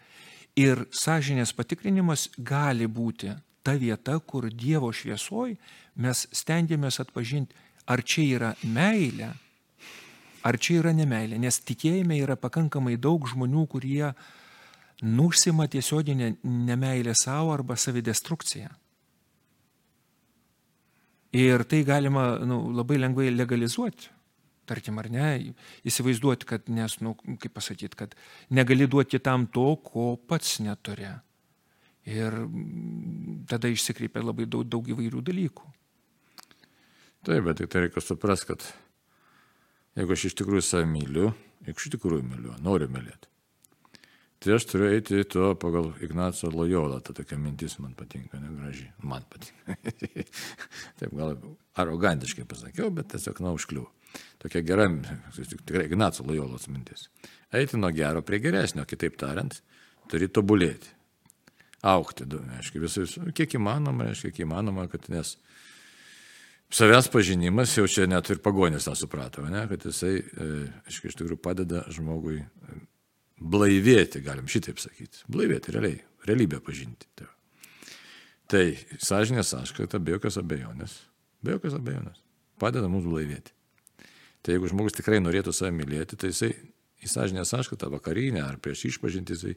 Ir 0.60 0.84
sąžinės 0.92 1.54
patikrinimas 1.56 2.28
gali 2.38 2.88
būti 2.89 3.32
ta 3.63 3.75
vieta, 3.78 4.18
kur 4.20 4.50
Dievo 4.50 4.89
šviesoj 4.96 5.54
mes 6.01 6.25
stengiamės 6.36 7.00
atpažinti, 7.04 7.56
ar 7.88 8.04
čia 8.04 8.25
yra 8.36 8.51
meilė, 8.63 9.30
ar 10.44 10.58
čia 10.58 10.80
yra 10.82 10.94
nemailė. 10.96 11.39
Nes 11.39 11.62
tikėjime 11.62 12.18
yra 12.24 12.38
pakankamai 12.39 12.98
daug 12.98 13.28
žmonių, 13.30 13.66
kurie 13.72 14.12
nuužsima 15.01 15.68
tiesioginę 15.72 16.36
nemailę 16.44 17.16
savo 17.16 17.54
arba 17.54 17.78
savidestrukciją. 17.80 18.72
Ir 21.36 21.63
tai 21.69 21.83
galima 21.86 22.39
nu, 22.41 22.71
labai 22.74 22.98
lengvai 22.98 23.29
legalizuoti. 23.29 24.09
Tarkim, 24.69 25.00
ar 25.01 25.09
ne, 25.09 25.29
įsivaizduoti, 25.89 26.45
kad, 26.50 26.67
nes, 26.74 27.00
nu, 27.01 27.15
kaip 27.41 27.55
pasakyti, 27.55 27.98
kad 27.98 28.13
negali 28.53 28.86
duoti 28.89 29.17
kitam 29.17 29.48
to, 29.53 29.71
ko 29.86 30.13
pats 30.29 30.59
neturi. 30.62 31.09
Ir 32.09 32.38
tada 33.50 33.69
išsikreipia 33.69 34.21
labai 34.25 34.45
daug, 34.50 34.65
daug 34.69 34.89
įvairių 34.89 35.24
dalykų. 35.25 35.74
Taip, 37.25 37.43
bet 37.45 37.59
tik 37.59 37.69
tai 37.74 37.83
reikia 37.86 38.01
suprasti, 38.01 38.53
kad 38.53 38.65
jeigu 40.00 40.15
aš 40.15 40.29
iš 40.29 40.38
tikrųjų 40.39 40.65
save 40.65 40.88
myliu, 40.89 41.33
jeigu 41.65 41.83
iš 41.83 41.91
tikrųjų 41.98 42.25
myliu, 42.29 42.53
noriu 42.63 42.88
mylėti, 42.93 43.29
Tai 44.39 44.53
aš 44.55 44.65
turiu 44.72 44.88
eiti 44.88 45.24
tuo 45.27 45.51
pagal 45.60 45.89
Ignaco 46.05 46.48
Lojolą, 46.53 47.01
ta 47.03 47.12
tokia 47.13 47.36
mintis 47.38 47.75
man 47.84 47.91
patinka, 48.00 48.39
negraži, 48.39 48.86
man 49.03 49.25
patinka. 49.27 49.75
Taip 51.01 51.12
gal 51.12 51.34
arogantiškai 51.84 52.46
pasakiau, 52.48 52.88
bet 52.96 53.12
tiesiog 53.12 53.41
na 53.43 53.51
užkliuvo. 53.58 53.89
Tokia 54.39 54.62
gera, 54.63 54.86
tikrai 55.36 55.89
Ignaco 55.89 56.24
Lojolos 56.24 56.69
mintis. 56.72 57.10
Eiti 57.51 57.77
nuo 57.77 57.91
gero 57.91 58.24
prie 58.24 58.39
geresnio, 58.39 58.86
kitaip 58.88 59.19
tariant, 59.19 59.60
turi 60.10 60.29
tobulėti, 60.31 60.96
aukti, 61.91 62.27
aiškiai, 62.60 62.84
visais, 62.84 63.17
kiek 63.36 63.58
įmanoma, 63.60 64.08
aiškiai, 64.13 64.31
kiek 64.31 64.48
įmanoma, 64.48 64.88
kad 64.91 65.10
nes 65.12 65.36
savęs 66.72 67.12
pažinimas, 67.12 67.75
jau 67.75 67.89
čia 67.91 68.08
net 68.08 68.31
ir 68.31 68.39
pagonis 68.46 68.88
tą 68.88 68.96
suprato, 68.96 69.43
ne, 69.51 69.65
kad 69.67 69.84
jisai, 69.89 70.15
e, 70.15 70.50
aiškiai, 70.88 71.12
iš 71.12 71.19
tikrųjų 71.19 71.41
padeda 71.43 71.84
žmogui 71.91 72.39
blaivėti, 73.39 74.22
galim 74.24 74.50
šitaip 74.51 74.79
sakyti. 74.81 75.24
Blaivėti 75.31 75.74
realiai, 75.75 76.00
realybę 76.27 76.60
pažinti. 76.63 77.08
Tai, 77.17 77.29
tai 78.51 78.65
sąžinė 79.00 79.46
sąskaita 79.48 80.01
be 80.03 80.17
jokios 80.17 80.39
abejonės, 80.41 80.98
be 81.43 81.55
jokios 81.55 81.77
abejonės, 81.79 82.22
padeda 82.62 82.91
mums 82.91 83.08
blaivėti. 83.08 83.55
Tai 84.43 84.55
jeigu 84.55 84.69
žmogus 84.72 84.96
tikrai 84.96 85.19
norėtų 85.24 85.53
save 85.55 85.74
mylėti, 85.75 86.19
tai 86.19 86.31
jisai 86.31 86.53
į 87.03 87.12
sąžinę 87.12 87.43
sąskaitą 87.48 87.89
vakarinę 87.91 88.43
ar 88.43 88.60
prieš 88.60 88.86
išpažinti 88.93 89.36
jisai 89.36 89.55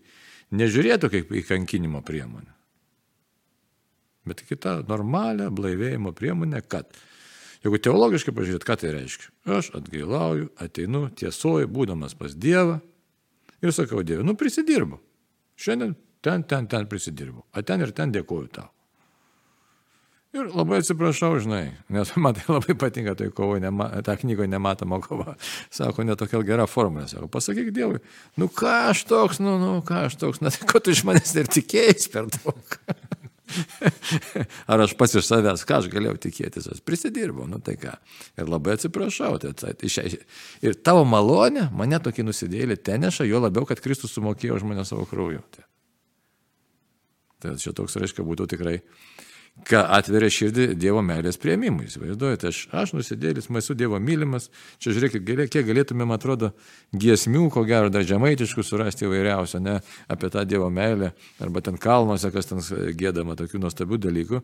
nežiūrėtų 0.54 1.10
kaip 1.10 1.32
į 1.34 1.46
kankinimo 1.46 2.02
priemonę. 2.06 2.50
Bet 4.26 4.44
kitą 4.46 4.84
normalią 4.86 5.48
blaivėjimo 5.50 6.12
priemonę, 6.14 6.62
kad 6.62 6.90
jeigu 7.64 7.80
teologiškai 7.82 8.34
pažiūrėt, 8.34 8.66
ką 8.66 8.76
tai 8.78 8.92
reiškia. 8.94 9.30
Aš 9.58 9.72
atgailauju, 9.78 10.52
ateinu 10.62 11.08
tiesoji, 11.18 11.70
būdamas 11.70 12.14
pas 12.18 12.34
Dievą, 12.38 12.78
Ir 13.62 13.74
sakau, 13.74 14.02
Dieve, 14.06 14.24
nu 14.26 14.34
prisidirbu. 14.38 14.98
Šiandien 15.58 15.94
ten, 16.22 16.46
ten, 16.48 16.66
ten 16.70 16.86
prisidirbu. 16.90 17.44
O 17.54 17.62
ten 17.66 17.84
ir 17.84 17.92
ten 17.96 18.14
dėkoju 18.14 18.48
tau. 18.58 18.70
Ir 20.32 20.46
labai 20.48 20.78
atsiprašau, 20.80 21.34
žinai, 21.44 21.74
nes 21.92 22.10
man 22.24 22.32
tai 22.38 22.46
labai 22.48 22.74
patinka 22.80 23.12
tai 23.18 23.28
kovo, 23.36 23.58
nema, 23.60 23.90
ta 24.04 24.16
knygoje 24.16 24.48
nematoma 24.48 24.96
kova. 25.04 25.34
Sako, 25.76 26.06
netokia 26.08 26.40
gera 26.48 26.64
formulė. 26.70 27.04
Sako, 27.10 27.28
pasakyk 27.32 27.68
Dievui, 27.76 28.00
nu 28.40 28.48
ką 28.48 28.72
aš 28.94 29.04
toks, 29.10 29.42
nu, 29.44 29.58
nu 29.60 29.74
ką 29.84 30.06
aš 30.08 30.16
toks, 30.22 30.40
na 30.40 30.54
tai 30.54 30.68
ko 30.70 30.80
tu 30.80 30.94
iš 30.94 31.04
manęs 31.08 31.36
ir 31.36 31.52
tikėjai 31.52 31.98
per 32.14 32.32
daug. 32.32 32.78
Ar 34.70 34.82
aš 34.84 34.94
pats 34.98 35.16
iš 35.18 35.26
savęs, 35.28 35.64
ką 35.68 35.80
aš 35.80 35.88
galėjau 35.92 36.18
tikėtis, 36.26 36.68
aš 36.72 36.82
prisidirbau, 36.86 37.46
nu 37.50 37.60
tai 37.64 37.76
ką. 37.80 37.94
Ir 38.40 38.50
labai 38.50 38.76
atsiprašau. 38.78 39.36
Tai, 39.42 39.52
tai, 39.58 39.74
ir 40.64 40.78
tavo 40.84 41.04
malonė 41.08 41.68
mane 41.76 42.00
tokį 42.02 42.26
nusidėlį 42.28 42.78
ten 42.84 43.04
neša, 43.06 43.26
jo 43.28 43.42
labiau, 43.42 43.66
kad 43.68 43.82
Kristus 43.84 44.14
sumokėjo 44.16 44.60
už 44.60 44.66
mane 44.68 44.86
savo 44.88 45.06
krauju. 45.10 45.42
Tai, 45.54 45.66
tai 47.42 47.56
čia 47.62 47.74
toks, 47.76 47.98
reiškia, 48.00 48.26
būtų 48.26 48.48
tikrai 48.54 48.80
ką 49.68 49.82
atveria 49.94 50.30
širdį 50.32 50.64
Dievo 50.80 51.02
meilės 51.04 51.38
prieimimui. 51.40 51.86
Įsivaizduojate, 51.86 52.50
aš, 52.50 52.60
aš 52.74 52.94
nusidėlis, 52.96 53.48
esu 53.60 53.76
Dievo 53.78 53.98
mylimas, 54.02 54.48
čia 54.82 54.94
žiūrėkit, 54.96 55.26
kiek 55.52 55.66
galėtumėm, 55.68 56.14
atrodo, 56.14 56.52
giesmių, 56.96 57.44
ko 57.52 57.64
gero, 57.68 57.92
dar 57.92 58.06
žemaitiškų 58.08 58.64
surasti 58.66 59.06
įvairiausią, 59.06 59.60
ne, 59.62 59.76
apie 60.12 60.30
tą 60.32 60.44
Dievo 60.48 60.70
meilę, 60.72 61.12
arba 61.42 61.62
ten 61.64 61.78
kalnuose, 61.80 62.32
kas 62.34 62.50
ten 62.50 62.64
gėdama 62.98 63.36
tokių 63.38 63.62
nuostabių 63.62 64.00
dalykų, 64.08 64.42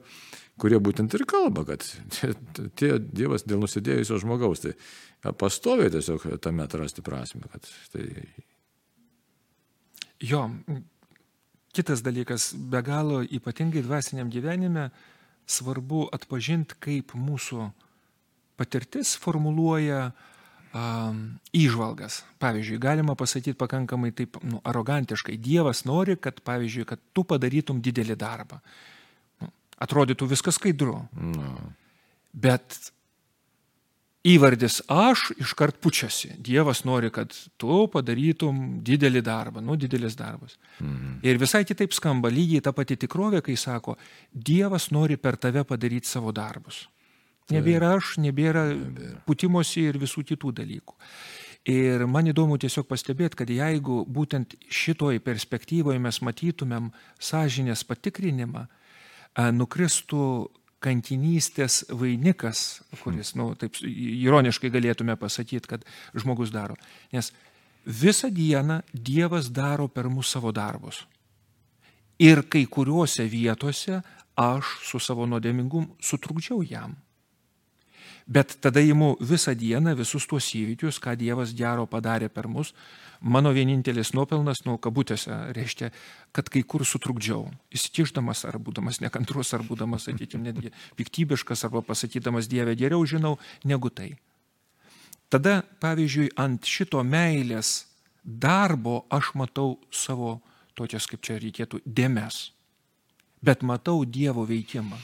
kurie 0.61 0.79
būtent 0.83 1.17
ir 1.17 1.25
kalba, 1.31 1.65
kad 1.73 1.87
tie 2.79 2.93
Dievas 3.01 3.49
dėl 3.49 3.65
nusidėjusio 3.65 4.21
žmogaus, 4.23 4.67
tai 4.67 5.33
pastoviai 5.41 5.91
tiesiog 5.95 6.29
tame 6.45 6.69
atrasti 6.69 7.05
prasme, 7.07 7.49
kad 7.51 7.67
tai... 7.95 8.07
Jo, 10.19 10.49
Kitas 11.79 12.01
dalykas, 12.03 12.51
be 12.59 12.81
galo 12.83 13.21
ypatingai 13.23 13.85
dvasiniam 13.87 14.27
gyvenime 14.35 14.89
svarbu 15.47 16.09
atpažinti, 16.11 16.75
kaip 16.83 17.13
mūsų 17.15 17.69
patirtis 18.59 19.13
formuluoja 19.23 20.09
um, 20.75 21.21
įžvalgas. 21.55 22.25
Pavyzdžiui, 22.43 22.81
galima 22.83 23.15
pasakyti 23.15 23.55
pakankamai 23.61 24.11
taip 24.11 24.41
nu, 24.43 24.59
arogantiškai, 24.67 25.39
Dievas 25.39 25.85
nori, 25.87 26.19
kad, 26.19 26.43
pavyzdžiui, 26.43 26.89
kad 26.89 27.05
tu 27.15 27.23
padarytum 27.23 27.79
didelį 27.85 28.19
darbą. 28.19 28.59
Nu, 29.39 29.53
atrodytų 29.87 30.33
viskas 30.35 30.59
skaidru. 30.59 30.99
No. 31.15 31.55
Bet 32.35 32.91
įvardis 34.35 34.81
aš 34.93 35.29
iškart 35.39 35.79
pučiasi. 35.83 36.35
Dievas 36.45 36.85
nori, 36.89 37.11
kad 37.15 37.33
tu 37.61 37.81
padarytum 37.93 38.81
didelį 38.85 39.23
darbą, 39.25 39.63
nu 39.65 39.77
didelis 39.81 40.17
darbas. 40.19 40.59
Mhm. 40.81 41.19
Ir 41.27 41.41
visai 41.41 41.65
kitaip 41.69 41.95
skamba 41.97 42.31
lygiai 42.33 42.65
ta 42.65 42.73
pati 42.73 42.97
tikrovė, 42.97 43.43
kai 43.43 43.57
sako, 43.57 43.97
Dievas 44.33 44.91
nori 44.91 45.17
per 45.17 45.37
tave 45.37 45.65
padaryti 45.65 46.09
savo 46.09 46.33
darbus. 46.33 46.87
Nebėra 47.49 47.95
aš, 47.97 48.19
nebėra, 48.21 48.67
nebėra. 48.75 49.23
putimosi 49.25 49.87
ir 49.89 49.97
visų 49.97 50.25
kitų 50.29 50.53
dalykų. 50.61 50.97
Ir 51.69 52.05
man 52.09 52.29
įdomu 52.29 52.57
tiesiog 52.61 52.87
pastebėti, 52.89 53.37
kad 53.41 53.51
jeigu 53.53 54.03
būtent 54.09 54.55
šitoj 54.73 55.19
perspektyvoje 55.25 55.99
mes 56.01 56.21
matytumėm 56.25 56.93
sąžinės 57.21 57.85
patikrinimą, 57.89 58.67
nukristų 59.53 60.23
kankinystės 60.85 61.83
vainikas, 61.91 62.81
kuris, 63.03 63.35
na, 63.35 63.49
nu, 63.51 63.59
taip 63.59 63.79
ironiškai 63.83 64.71
galėtume 64.71 65.17
pasakyti, 65.19 65.67
kad 65.71 65.87
žmogus 66.15 66.53
daro. 66.55 66.77
Nes 67.13 67.33
visą 67.85 68.31
dieną 68.35 68.83
Dievas 68.93 69.51
daro 69.51 69.89
per 69.89 70.09
mus 70.13 70.31
savo 70.31 70.53
darbus. 70.55 71.03
Ir 72.19 72.45
kai 72.51 72.65
kuriuose 72.67 73.27
vietose 73.31 74.01
aš 74.39 74.79
su 74.87 75.01
savo 75.03 75.27
nuodėmingumu 75.27 75.99
sutrukdžiau 76.03 76.63
jam. 76.67 76.97
Bet 78.29 78.59
tada 78.61 78.83
įimu 78.85 79.15
visą 79.25 79.55
dieną 79.57 79.95
visus 79.97 80.27
tuos 80.29 80.51
įvykius, 80.53 80.99
ką 81.01 81.15
Dievas 81.17 81.55
gero 81.57 81.87
padarė 81.89 82.29
per 82.29 82.45
mus. 82.45 82.75
Mano 83.25 83.55
vienintelis 83.57 84.13
nuopelnas, 84.13 84.61
nu, 84.67 84.77
kabutėse, 84.77 85.33
reiškia, 85.57 85.89
kad 86.37 86.51
kai 86.53 86.61
kur 86.61 86.85
sutrukdžiau, 86.85 87.47
įsikišdamas 87.73 88.45
ar 88.47 88.61
būdamas 88.61 89.01
nekantrus, 89.01 89.55
ar 89.57 89.65
būdamas, 89.65 90.05
sakykime, 90.11 90.45
netgi 90.45 90.75
piktybiškas, 91.01 91.65
arba 91.65 91.81
pasakydamas 91.89 92.51
Dievę 92.53 92.77
geriau 92.77 93.07
žinau 93.09 93.39
negu 93.65 93.89
tai. 93.89 94.13
Tada, 95.33 95.63
pavyzdžiui, 95.81 96.29
ant 96.37 96.69
šito 96.69 97.01
meilės 97.05 97.89
darbo 98.25 99.07
aš 99.09 99.33
matau 99.41 99.79
savo 99.91 100.37
tokias, 100.77 101.09
kaip 101.09 101.25
čia 101.25 101.41
reikėtų, 101.41 101.81
dėmes. 101.85 102.51
Bet 103.41 103.65
matau 103.65 104.05
Dievo 104.05 104.45
veikimą. 104.45 105.01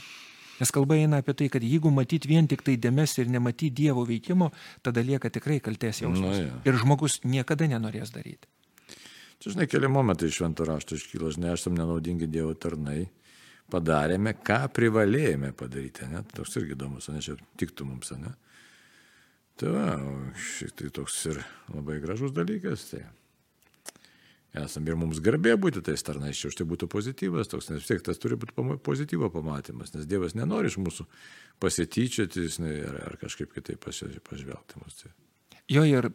Nes 0.60 0.70
kalba 0.74 0.98
eina 0.98 1.18
apie 1.22 1.34
tai, 1.38 1.48
kad 1.50 1.64
jeigu 1.66 1.90
matyti 1.94 2.30
vien 2.30 2.46
tik 2.50 2.62
tai 2.66 2.76
dėmes 2.80 3.16
ir 3.18 3.30
nematyti 3.32 3.72
Dievo 3.82 4.04
veikimo, 4.06 4.50
tada 4.86 5.02
lieka 5.02 5.30
tikrai 5.34 5.58
kalties 5.64 6.04
jausmas. 6.04 6.38
Ja. 6.44 6.60
Ir 6.68 6.78
žmogus 6.82 7.20
niekada 7.26 7.66
nenorės 7.70 8.14
daryti. 8.14 8.50
Čia, 9.42 9.50
žinai, 9.50 9.66
keli 9.68 9.90
momentai 9.90 10.30
iš 10.30 10.38
šventų 10.38 10.68
raštų 10.70 11.00
iškyla, 11.00 11.32
žinai, 11.34 11.52
esam 11.58 11.74
nenaudingi 11.76 12.30
Dievo 12.30 12.54
tarnai, 12.54 13.02
padarėme, 13.72 14.36
ką 14.46 14.60
privalėjome 14.76 15.50
padaryti, 15.58 16.06
ne? 16.12 16.22
Toks 16.36 16.54
irgi 16.60 16.76
įdomus, 16.76 17.10
ne, 17.10 17.24
čia 17.24 17.34
tiktų 17.60 17.88
mums, 17.88 18.14
ne? 18.20 18.36
Tai 19.58 19.74
va, 19.74 19.90
šitai 20.34 20.90
toks 20.94 21.18
ir 21.30 21.42
labai 21.74 22.00
gražus 22.02 22.34
dalykas. 22.34 22.88
Tai. 22.90 23.02
Esame 24.58 24.92
ir 24.92 24.98
mums 24.98 25.20
garbė 25.24 25.56
būti 25.60 25.82
tais 25.84 26.04
tarnais, 26.06 26.38
čia 26.38 26.50
už 26.50 26.58
tai 26.60 26.66
būtų 26.70 26.88
pozityvas 26.92 27.50
toks, 27.50 27.70
nes 27.70 27.82
vis 27.82 27.90
tiek 27.90 28.04
tas 28.06 28.20
turi 28.22 28.38
būti 28.40 28.78
pozityvo 28.86 29.30
pamatymas, 29.34 29.94
nes 29.96 30.06
Dievas 30.10 30.36
nenori 30.38 30.70
iš 30.70 30.78
mūsų 30.82 31.06
pasityčioti 31.62 32.46
žinai, 32.56 32.74
ar, 32.86 33.00
ar 33.10 33.18
kažkaip 33.20 33.52
kitaip 33.54 33.82
pažvelgti 33.82 34.82
mus. 34.82 35.02
Tai. 35.02 35.12
Jo 35.72 35.84
ir 35.88 36.10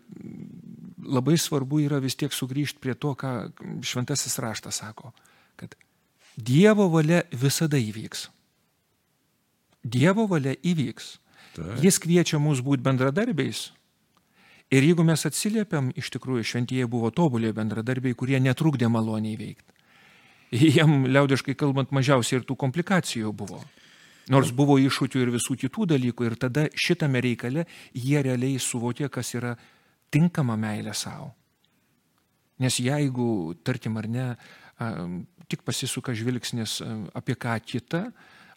labai 1.03 1.37
svarbu 1.41 1.81
yra 1.87 1.99
vis 2.03 2.17
tiek 2.19 2.33
sugrįžti 2.33 2.81
prie 2.83 2.93
to, 2.93 3.15
ką 3.17 3.51
šventasis 3.85 4.37
raštas 4.41 4.83
sako, 4.83 5.13
kad 5.59 5.75
Dievo 6.39 6.85
valia 6.87 7.23
visada 7.35 7.75
įvyks. 7.81 8.29
Dievo 9.83 10.23
valia 10.29 10.53
įvyks. 10.63 11.17
Taip. 11.57 11.81
Jis 11.83 11.97
kviečia 11.99 12.39
mus 12.39 12.61
būti 12.63 12.85
bendradarbiais. 12.85 13.69
Ir 14.69 14.85
jeigu 14.85 15.01
mes 15.01 15.25
atsiliepiam, 15.25 15.89
iš 15.97 16.11
tikrųjų 16.13 16.45
šventieji 16.45 16.85
buvo 16.89 17.09
tobuliai 17.09 17.55
bendradarbiai, 17.57 18.13
kurie 18.13 18.37
netrukdė 18.37 18.89
maloniai 18.91 19.37
veikti. 19.39 19.73
Jiem 20.75 21.07
liaudiškai 21.09 21.55
kalbant 21.57 21.91
mažiausiai 21.93 22.39
ir 22.39 22.45
tų 22.45 22.57
komplikacijų 22.57 23.33
buvo. 23.33 23.63
Nors 24.29 24.51
buvo 24.53 24.77
iššūkių 24.77 25.23
ir 25.23 25.31
visų 25.33 25.57
kitų 25.63 25.87
dalykų 25.89 26.27
ir 26.27 26.37
tada 26.37 26.67
šitame 26.77 27.21
reikale 27.25 27.65
jie 27.97 28.21
realiai 28.21 28.61
suvokė, 28.61 29.09
kas 29.09 29.33
yra 29.33 29.55
tinkama 30.13 30.57
meilė 30.57 30.93
savo. 30.93 31.31
Nes 32.61 32.77
jeigu, 32.81 33.55
tarkim 33.65 33.97
ar 33.97 34.07
ne, 34.11 34.25
tik 35.49 35.63
pasisuka 35.65 36.13
žvilgsnis 36.13 36.77
apie 37.17 37.37
ką 37.39 37.55
kitą, 37.65 38.03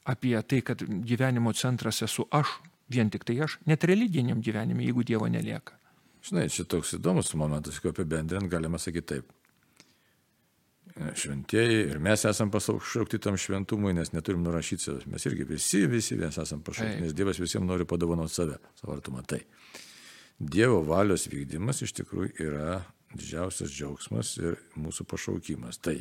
apie 0.05 0.35
tai, 0.45 0.61
kad 0.61 0.83
gyvenimo 0.83 1.55
centras 1.57 2.03
esu 2.05 2.27
aš, 2.29 2.59
vien 2.93 3.09
tik 3.09 3.25
tai 3.25 3.39
aš, 3.47 3.57
net 3.65 3.85
religiniam 3.89 4.43
gyvenime, 4.45 4.85
jeigu 4.85 5.07
Dievo 5.09 5.31
nelieka. 5.31 5.79
Žinai, 6.23 6.49
čia 6.55 6.65
toks 6.69 6.95
įdomus 6.99 7.33
momentas, 7.35 7.81
kai 7.83 7.91
apibendrint 7.91 8.51
galima 8.51 8.79
sakyti 8.79 9.17
taip. 9.17 9.31
Šventieji 10.93 11.87
ir 11.89 11.99
mes 12.05 12.23
esam 12.29 12.51
pašaukti 12.53 13.19
tam 13.23 13.39
šventumui, 13.41 13.95
nes 13.97 14.13
neturim 14.13 14.43
nurašyti 14.45 14.85
savęs. 14.85 15.07
Mes 15.09 15.27
irgi 15.27 15.47
visi, 15.49 15.87
visi 15.89 16.19
mes 16.21 16.37
esam 16.39 16.61
pašaukti, 16.63 17.01
nes 17.03 17.17
Dievas 17.17 17.41
visiems 17.41 17.67
nori 17.67 17.87
padovanoti 17.89 18.35
save. 18.35 18.59
Savartu 18.81 19.15
matai. 19.15 19.41
Dievo 20.39 20.83
valios 20.85 21.27
vykdymas 21.33 21.83
iš 21.87 21.95
tikrųjų 21.97 22.35
yra 22.45 22.83
didžiausias 23.17 23.73
džiaugsmas 23.73 24.37
ir 24.43 24.61
mūsų 24.77 25.07
pašaukimas. 25.09 25.81
Tai 25.83 25.97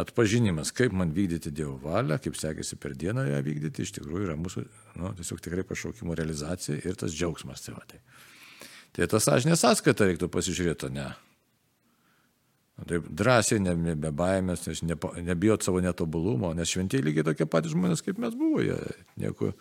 atpažinimas, 0.00 0.72
kaip 0.72 0.96
man 0.96 1.12
vykdyti 1.14 1.52
Dievo 1.52 1.76
valią, 1.84 2.18
kaip 2.22 2.38
sekėsi 2.40 2.80
per 2.80 2.96
dieną 2.98 3.26
ją 3.28 3.40
vykdyti, 3.44 3.84
iš 3.84 3.94
tikrųjų 3.98 4.30
yra 4.30 4.40
mūsų 4.40 4.64
nu, 5.02 5.12
tiesiog 5.20 5.44
tikrai 5.44 5.66
pašaukimo 5.68 6.16
realizacija 6.16 6.80
ir 6.80 6.98
tas 6.98 7.12
džiaugsmas. 7.14 7.66
Tai, 7.66 7.76
va, 7.76 7.86
tai. 7.92 8.00
Tai 8.96 9.08
tas 9.10 9.26
sąžinės 9.28 9.62
sąskaita 9.64 10.08
reiktų 10.08 10.28
pasižiūrėti, 10.32 10.90
ne. 10.94 11.08
Nu, 12.80 12.86
Taip 12.88 13.08
drąsiai, 13.12 13.60
ne, 13.60 13.74
ne 13.76 13.94
be 13.94 14.10
baimės, 14.16 14.66
nes 14.68 14.80
nepa- 14.82 15.12
nebijot 15.22 15.62
savo 15.62 15.82
netobulumo, 15.84 16.54
nes 16.56 16.68
šventieji 16.72 17.04
lygiai 17.04 17.26
tokie 17.28 17.46
patys 17.46 17.74
žmonės, 17.74 18.02
kaip 18.04 18.18
mes 18.18 18.34
buvo. 18.34 18.62
Jie, 18.64 18.78
nieko, 19.20 19.52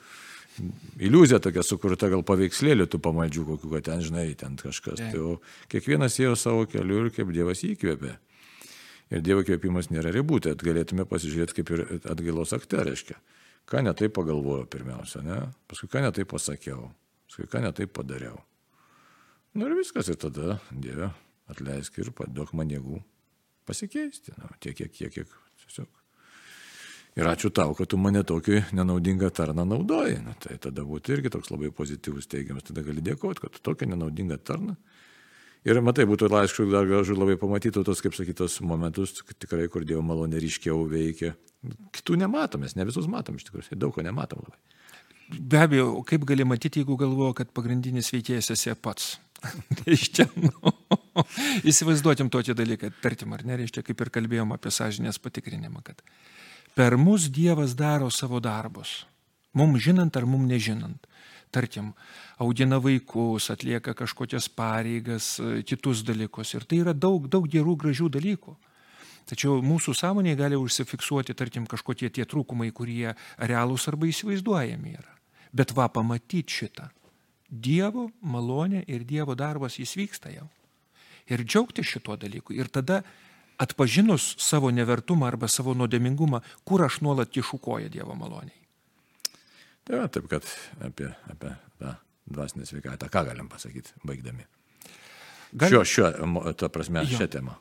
iliuzija 0.99 1.39
tokia 1.43 1.63
sukurta, 1.63 2.09
gal 2.11 2.23
paveikslėlį 2.23 2.87
tų 2.87 3.01
pamaldžių, 3.03 3.45
kokiu, 3.53 3.73
kad 3.75 3.89
ten, 3.89 4.01
žinai, 4.05 4.29
ten 4.39 4.55
kažkas. 4.59 5.01
Tai, 5.01 5.19
o 5.19 5.35
kiekvienas 5.71 6.15
ėjo 6.19 6.35
savo 6.39 6.65
keliu 6.69 7.05
ir 7.05 7.11
kaip 7.15 7.33
Dievas 7.35 7.63
įkvėpė. 7.67 8.15
Ir 9.09 9.23
Dievo 9.25 9.43
kvėpimas 9.43 9.89
nėra 9.91 10.13
ribų, 10.13 10.39
tai 10.45 10.53
galėtume 10.55 11.03
pasižiūrėti 11.09 11.59
kaip 11.59 11.71
ir 11.75 11.85
atgailos 12.13 12.53
akte, 12.55 12.77
reiškia. 12.85 13.17
Ką 13.69 13.83
ne 13.85 13.93
taip 13.93 14.13
pagalvojau 14.15 14.65
pirmiausia, 14.69 15.21
ne? 15.25 15.41
Paskui 15.69 15.89
ką 15.91 16.01
ne 16.05 16.11
taip 16.13 16.29
pasakiau, 16.31 16.87
paskui 17.27 17.49
ką 17.49 17.61
ne 17.65 17.71
taip 17.75 17.91
padariau. 17.93 18.37
Na 19.59 19.67
ir 19.67 19.75
viskas, 19.75 20.07
ir 20.07 20.15
tada 20.15 20.59
Dieve 20.71 21.09
atleisk 21.51 21.97
ir 21.99 22.11
duok 22.31 22.53
man 22.55 22.69
jėgų 22.71 23.01
pasikeisti. 23.67 24.31
Nu, 24.39 24.47
tiek, 24.63 24.77
kiek, 24.77 24.93
kiek, 24.93 25.11
kiek. 25.17 25.33
Tiesiog. 25.65 25.89
Ir 27.19 27.27
ačiū 27.27 27.51
tau, 27.51 27.73
kad 27.75 27.89
tu 27.91 27.97
mane 27.99 28.21
tokį 28.23 28.61
nenaudingą 28.77 29.31
tarną 29.35 29.65
naudoji. 29.67 30.21
Nu, 30.23 30.35
tai 30.39 30.55
tada 30.61 30.85
būtų 30.87 31.17
irgi 31.17 31.33
toks 31.33 31.51
labai 31.51 31.73
pozityvus 31.75 32.29
teigiamas. 32.31 32.69
Tada 32.69 32.85
gali 32.85 33.03
dėkoti, 33.03 33.43
kad 33.43 33.57
tu 33.57 33.63
tokią 33.65 33.89
nenaudingą 33.91 34.39
tarną. 34.47 34.77
Ir 35.67 35.81
matai, 35.83 36.05
būtų 36.07 36.29
laišku 36.31 36.69
dar 36.71 36.87
gražu 36.87 37.17
labai 37.17 37.35
pamatytų 37.41 37.83
tos, 37.83 37.99
kaip 37.99 38.15
sakytos, 38.15 38.61
momentus, 38.63 39.17
tikrai, 39.35 39.67
kur 39.67 39.83
Dievo 39.83 40.05
malonė 40.07 40.39
ryškiau 40.39 40.85
veikia. 40.87 41.33
Kitų 41.97 42.21
nematom, 42.21 42.63
mes 42.63 42.77
ne 42.79 42.87
visus 42.87 43.09
matom 43.11 43.35
iš 43.35 43.49
tikrųjų, 43.49 43.75
daug 43.75 43.91
ko 43.97 44.05
nematom 44.05 44.45
labai. 44.45 44.61
Be 45.29 45.59
abejo, 45.59 45.89
kaip 46.07 46.23
gali 46.29 46.47
matyti, 46.47 46.79
jeigu 46.79 46.95
galvoju, 46.97 47.35
kad 47.41 47.51
pagrindinis 47.53 48.13
veikėjas 48.15 48.53
esi 48.55 48.71
pats. 48.79 49.17
Reiškia, 49.85 50.25
nu, 50.39 50.73
įsivaizduotim 51.67 52.31
tokį 52.31 52.55
dalyką, 52.57 52.91
tarkim, 53.03 53.33
ar 53.35 53.45
ne, 53.47 53.57
reiškia, 53.61 53.83
kaip 53.87 54.01
ir 54.03 54.11
kalbėjom 54.19 54.55
apie 54.55 54.71
sąžinės 54.73 55.21
patikrinimą, 55.23 55.83
kad 55.85 56.03
per 56.77 56.97
mus 56.99 57.29
Dievas 57.33 57.75
daro 57.77 58.09
savo 58.13 58.41
darbus, 58.43 59.03
mums 59.57 59.83
žinant 59.83 60.17
ar 60.19 60.27
mums 60.29 60.49
nežinant. 60.49 61.05
Tarkim, 61.49 61.95
augina 62.37 62.77
vaikus, 62.77 63.47
atlieka 63.49 63.95
kažkokias 63.97 64.51
pareigas, 64.53 65.39
kitus 65.65 66.03
dalykus. 66.05 66.51
Ir 66.53 66.67
tai 66.69 66.83
yra 66.83 66.93
daug, 66.93 67.25
daug 67.25 67.47
gerų, 67.49 67.73
gražių 67.81 68.09
dalykų. 68.19 68.53
Tačiau 69.29 69.57
mūsų 69.65 69.95
sąmonėje 69.97 70.37
gali 70.37 70.59
užsifiksuoti, 70.61 71.33
tarkim, 71.37 71.65
kažkokie 71.69 72.11
tie 72.13 72.27
trūkumai, 72.29 72.69
kurie 72.73 73.15
realūs 73.41 73.87
arba 73.89 74.09
įsivaizduojami 74.09 74.93
yra. 74.93 75.17
Bet 75.49 75.73
va 75.73 75.89
pamatyti 75.89 76.61
šitą. 76.61 76.91
Dievo 77.49 78.09
malonė 78.21 78.83
ir 78.87 79.03
Dievo 79.09 79.35
darbas 79.35 79.79
jis 79.79 79.95
vyksta 79.97 80.29
jau. 80.33 80.47
Ir 81.29 81.43
džiaugti 81.45 81.83
šituo 81.85 82.15
dalyku. 82.17 82.53
Ir 82.53 82.69
tada 82.69 83.01
atpažinus 83.59 84.35
savo 84.41 84.69
nevertumą 84.71 85.27
arba 85.27 85.47
savo 85.51 85.73
nuodėmingumą, 85.77 86.41
kur 86.65 86.85
aš 86.85 87.01
nuolat 87.05 87.29
kišukoju 87.33 87.89
Dievo 87.93 88.15
maloniai. 88.15 88.55
Tai 89.83 90.03
va, 90.03 90.07
taip, 90.07 90.27
kad 90.29 90.45
apie, 90.85 91.09
apie 91.29 91.55
tą 91.81 91.95
dvasinę 92.29 92.65
sveikatą, 92.69 93.09
ką 93.09 93.25
galim 93.31 93.47
pasakyti, 93.49 93.93
baigdami. 94.05 94.45
Gal- 95.57 95.71
Šiuo, 95.73 95.83
šiuo, 95.83 96.53
ta 96.53 96.69
prasme, 96.69 97.01
Jo. 97.09 97.17
šią 97.17 97.27
temą. 97.33 97.55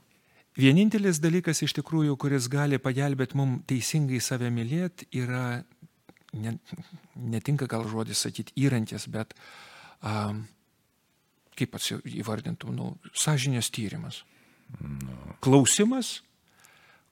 Vienintelis 0.58 1.20
dalykas 1.22 1.62
iš 1.64 1.72
tikrųjų, 1.78 2.16
kuris 2.20 2.48
gali 2.52 2.76
pagelbėti 2.82 3.36
mums 3.38 3.62
teisingai 3.70 4.18
save 4.20 4.50
mylėti, 4.50 5.06
yra, 5.16 5.62
ne, 6.34 6.58
netinka 7.16 7.66
gal 7.70 7.86
žodis 7.88 8.18
sakyti 8.26 8.52
įrankis, 8.60 9.06
bet 9.08 9.32
um, 10.02 10.44
kaip 11.58 11.74
pats 11.74 11.92
įvardintum, 12.06 12.74
nu, 12.76 12.92
sąžinės 13.16 13.70
tyrimas. 13.74 14.22
Klausimas, 15.42 16.18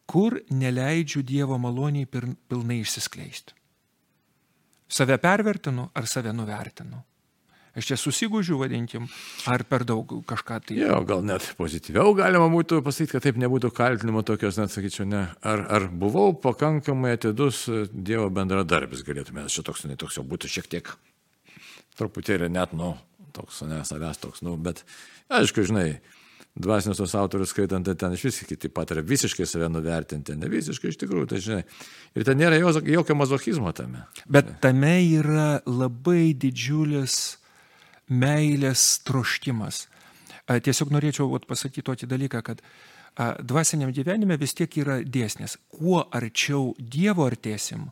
kur 0.06 0.38
neleidžiu 0.52 1.24
Dievo 1.26 1.58
maloniai 1.58 2.06
pilnai 2.06 2.80
išsiskleisti. 2.84 3.56
Save 4.86 5.18
pervertinu 5.18 5.88
ar 5.98 6.06
save 6.06 6.32
nuvertinu. 6.36 7.02
Aš 7.76 7.90
čia 7.90 7.96
susigūžiu, 8.00 8.56
vadinkim, 8.56 9.04
ar 9.52 9.60
per 9.68 9.82
daug 9.84 10.14
kažką 10.24 10.60
tai. 10.64 10.76
Jo, 10.78 11.02
gal 11.04 11.20
net 11.26 11.44
pozityviau 11.58 12.14
galima 12.16 12.46
būtų 12.48 12.78
pasakyti, 12.86 13.12
kad 13.12 13.26
taip 13.26 13.40
nebūtų 13.42 13.68
kaltinimo 13.76 14.22
tokios, 14.24 14.56
net 14.56 14.72
sakyčiau, 14.72 15.04
ne. 15.10 15.26
Ar, 15.44 15.66
ar 15.76 15.88
buvau 15.92 16.30
pakankamai 16.40 17.18
atidus 17.18 17.66
Dievo 17.92 18.30
bendradarbis, 18.32 19.04
galėtume 19.04 19.44
čia 19.52 19.66
toks, 19.66 19.84
ne 19.90 19.98
toks 20.00 20.16
jau 20.16 20.24
būtų 20.24 20.48
šiek 20.54 20.72
tiek 20.72 20.94
truputėlį 21.98 22.50
net, 22.52 22.74
nu, 22.76 22.94
toks, 23.36 23.62
ne 23.68 23.82
savęs 23.86 24.20
toks, 24.22 24.42
nu, 24.46 24.56
bet 24.60 24.82
aišku, 25.32 25.64
žinai, 25.68 25.98
dvasinius 26.56 27.00
tos 27.00 27.14
autorius 27.18 27.52
skaitant, 27.52 27.84
tai 27.84 27.96
ten 28.00 28.14
iš 28.16 28.24
vis 28.24 28.40
kiti 28.48 28.70
patiria 28.72 29.04
visiškai 29.04 29.46
save 29.48 29.68
nuvertinti, 29.72 30.36
ne 30.38 30.48
visiškai 30.48 30.92
iš 30.92 31.00
tikrųjų, 31.02 31.28
tai 31.32 31.40
žinai. 31.44 31.64
Ir 32.16 32.24
ten 32.24 32.38
nėra 32.40 32.58
jo- 32.60 32.84
jokio 32.96 33.16
mazochizmo 33.18 33.72
tame. 33.76 34.06
Bet 34.28 34.60
tame 34.64 34.94
yra 35.18 35.60
labai 35.66 36.32
didžiulis 36.32 37.36
meilės 38.08 39.02
troškimas. 39.04 39.86
Tiesiog 40.46 40.92
norėčiau 40.94 41.28
vat, 41.32 41.46
pasakyti 41.46 41.82
tokį 41.82 42.06
dalyką, 42.06 42.42
kad 42.42 42.62
dvasiniam 43.42 43.92
gyvenime 43.92 44.36
vis 44.38 44.54
tiek 44.54 44.70
yra 44.78 45.00
dėsnis. 45.02 45.56
Kuo 45.72 46.04
arčiau 46.14 46.74
Dievo 46.78 47.26
artėsim, 47.26 47.90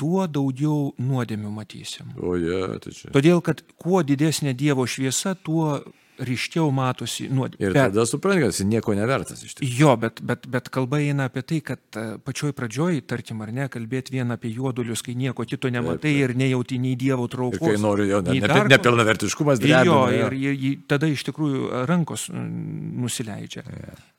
tuo 0.00 0.26
daugiau 0.26 0.92
nuodėmių 1.00 1.50
matysim. 1.54 2.12
O 2.20 2.36
jie, 2.40 2.60
tai 2.82 2.94
čia. 2.96 3.10
Todėl, 3.14 3.42
kad 3.44 3.62
kuo 3.80 4.02
didesnė 4.06 4.54
Dievo 4.58 4.86
šviesa, 4.88 5.34
tuo 5.34 5.82
ryškiau 6.22 6.70
matosi 6.74 7.26
nuodėmė. 7.32 7.66
Ir 7.68 7.74
tada 7.76 8.04
supranti, 8.08 8.42
kad 8.44 8.54
jis 8.54 8.62
nieko 8.68 8.94
nevertas 8.96 9.42
iš 9.44 9.56
tikrųjų. 9.58 9.78
Jo, 9.80 9.94
bet, 10.00 10.20
bet, 10.24 10.46
bet 10.50 10.70
kalba 10.74 11.00
eina 11.02 11.26
apie 11.30 11.42
tai, 11.46 11.58
kad 11.66 11.80
e, 11.98 12.04
pačioj 12.22 12.54
pradžioj, 12.58 13.00
tarkim, 13.10 13.42
ar 13.44 13.52
ne, 13.54 13.66
kalbėti 13.72 14.14
vien 14.14 14.30
apie 14.34 14.52
juodulius, 14.54 15.02
kai 15.06 15.14
nieko 15.18 15.46
kito 15.48 15.70
nematai 15.72 16.14
ir 16.22 16.34
nejauti 16.38 16.78
nei 16.82 16.94
Dievo 17.00 17.26
Ir 17.26 17.34
traukos. 17.34 17.62
kai 17.64 17.76
noriu 17.82 18.06
jo, 18.08 18.20
ne, 18.26 18.38
ne, 18.40 18.62
nepilnavertiškumas 18.74 19.60
Jo, 19.62 19.66
drebina. 19.66 20.28
ir, 20.28 20.38
ir, 20.38 20.56
ir 20.70 20.78
tada 20.90 21.10
iš 21.10 21.26
tikrųjų 21.28 21.84
rankos 21.90 22.28
mm, 22.30 22.94
nusileidžia. 23.02 23.66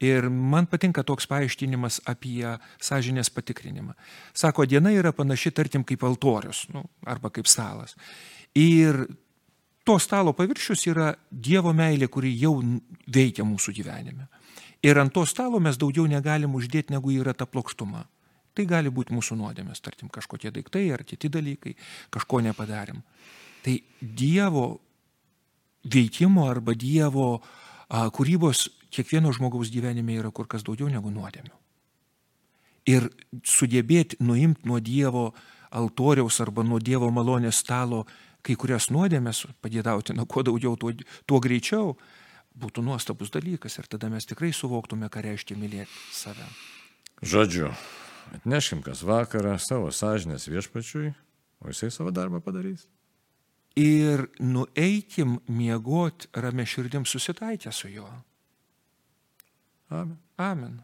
Ir 0.04 0.30
man 0.30 0.68
patinka 0.72 1.04
toks 1.08 1.28
paaiškinimas 1.32 2.02
apie 2.10 2.44
sąžinės 2.84 3.32
patikrinimą. 3.34 3.96
Sako, 4.34 4.68
diena 4.70 4.92
yra 4.94 5.13
panaši, 5.16 5.52
tarkim, 5.56 5.84
kaip 5.88 6.04
altorius 6.04 6.66
nu, 6.74 6.84
arba 7.08 7.32
kaip 7.34 7.48
stalas. 7.48 7.96
Ir 8.54 9.06
to 9.84 10.00
stalo 10.00 10.34
paviršius 10.34 10.88
yra 10.91 11.13
Dievo 11.32 11.74
meilė, 11.76 12.08
kuri 12.08 12.32
jau 12.39 12.56
veikia 13.08 13.46
mūsų 13.48 13.76
gyvenime. 13.80 14.28
Ir 14.84 15.00
ant 15.00 15.13
to 15.15 15.24
stalo 15.28 15.60
mes 15.63 15.78
daugiau 15.80 16.08
negalim 16.08 16.56
uždėti, 16.56 16.91
negu 16.96 17.13
yra 17.15 17.34
ta 17.34 17.48
plokštuma. 17.48 18.04
Tai 18.54 18.65
gali 18.69 18.91
būti 18.93 19.15
mūsų 19.15 19.38
nuodėmės, 19.39 19.82
tarkim, 19.82 20.12
kažkokie 20.13 20.52
daiktai 20.54 20.86
ar 20.93 21.04
kiti 21.08 21.32
dalykai, 21.32 21.74
kažko 22.13 22.43
nepadarėm. 22.46 23.00
Tai 23.63 23.76
Dievo 24.02 24.67
veikimo 25.84 26.46
arba 26.52 26.76
Dievo 26.78 27.28
a, 27.39 28.08
kūrybos 28.13 28.67
kiekvieno 28.93 29.32
žmogaus 29.34 29.72
gyvenime 29.74 30.19
yra 30.19 30.32
kur 30.32 30.48
kas 30.48 30.63
daugiau 30.67 30.91
negu 30.91 31.12
nuodėmių. 31.12 31.56
Ir 32.91 33.08
sugebėti 33.48 34.19
nuimti 34.19 34.67
nuo 34.67 34.80
Dievo 34.84 35.32
altoriaus 35.74 36.39
arba 36.43 36.63
nuo 36.67 36.80
Dievo 36.84 37.10
malonės 37.12 37.63
stalo 37.63 38.04
kai 38.43 38.56
kurias 38.60 38.89
nuodėmės, 38.93 39.45
padėdauti 39.63 40.15
nuo 40.17 40.27
kuo 40.29 40.43
daugiau, 40.45 40.75
tuo, 40.79 40.93
tuo 41.29 41.39
greičiau, 41.43 41.93
būtų 42.60 42.84
nuostabus 42.86 43.32
dalykas 43.34 43.79
ir 43.79 43.89
tada 43.89 44.10
mes 44.13 44.27
tikrai 44.29 44.51
suvoktume, 44.53 45.10
ką 45.10 45.23
reiškia 45.25 45.58
mylėti 45.60 46.01
save. 46.13 46.47
Žodžiu, 47.23 47.71
atneškim 48.39 48.84
kas 48.86 49.03
vakarą 49.08 49.56
savo 49.63 49.91
sąžinės 49.95 50.49
viešpačiui, 50.51 51.13
o 51.63 51.71
jisai 51.71 51.91
savo 51.93 52.12
darbą 52.12 52.43
padarys. 52.43 52.86
Ir 53.79 54.27
nueikim 54.38 55.39
miegot 55.49 56.27
ramia 56.38 56.67
širdim 56.69 57.08
susitaikę 57.10 57.71
su 57.73 57.89
juo. 57.89 58.12
Amen. 59.89 60.17
Amen. 60.38 60.82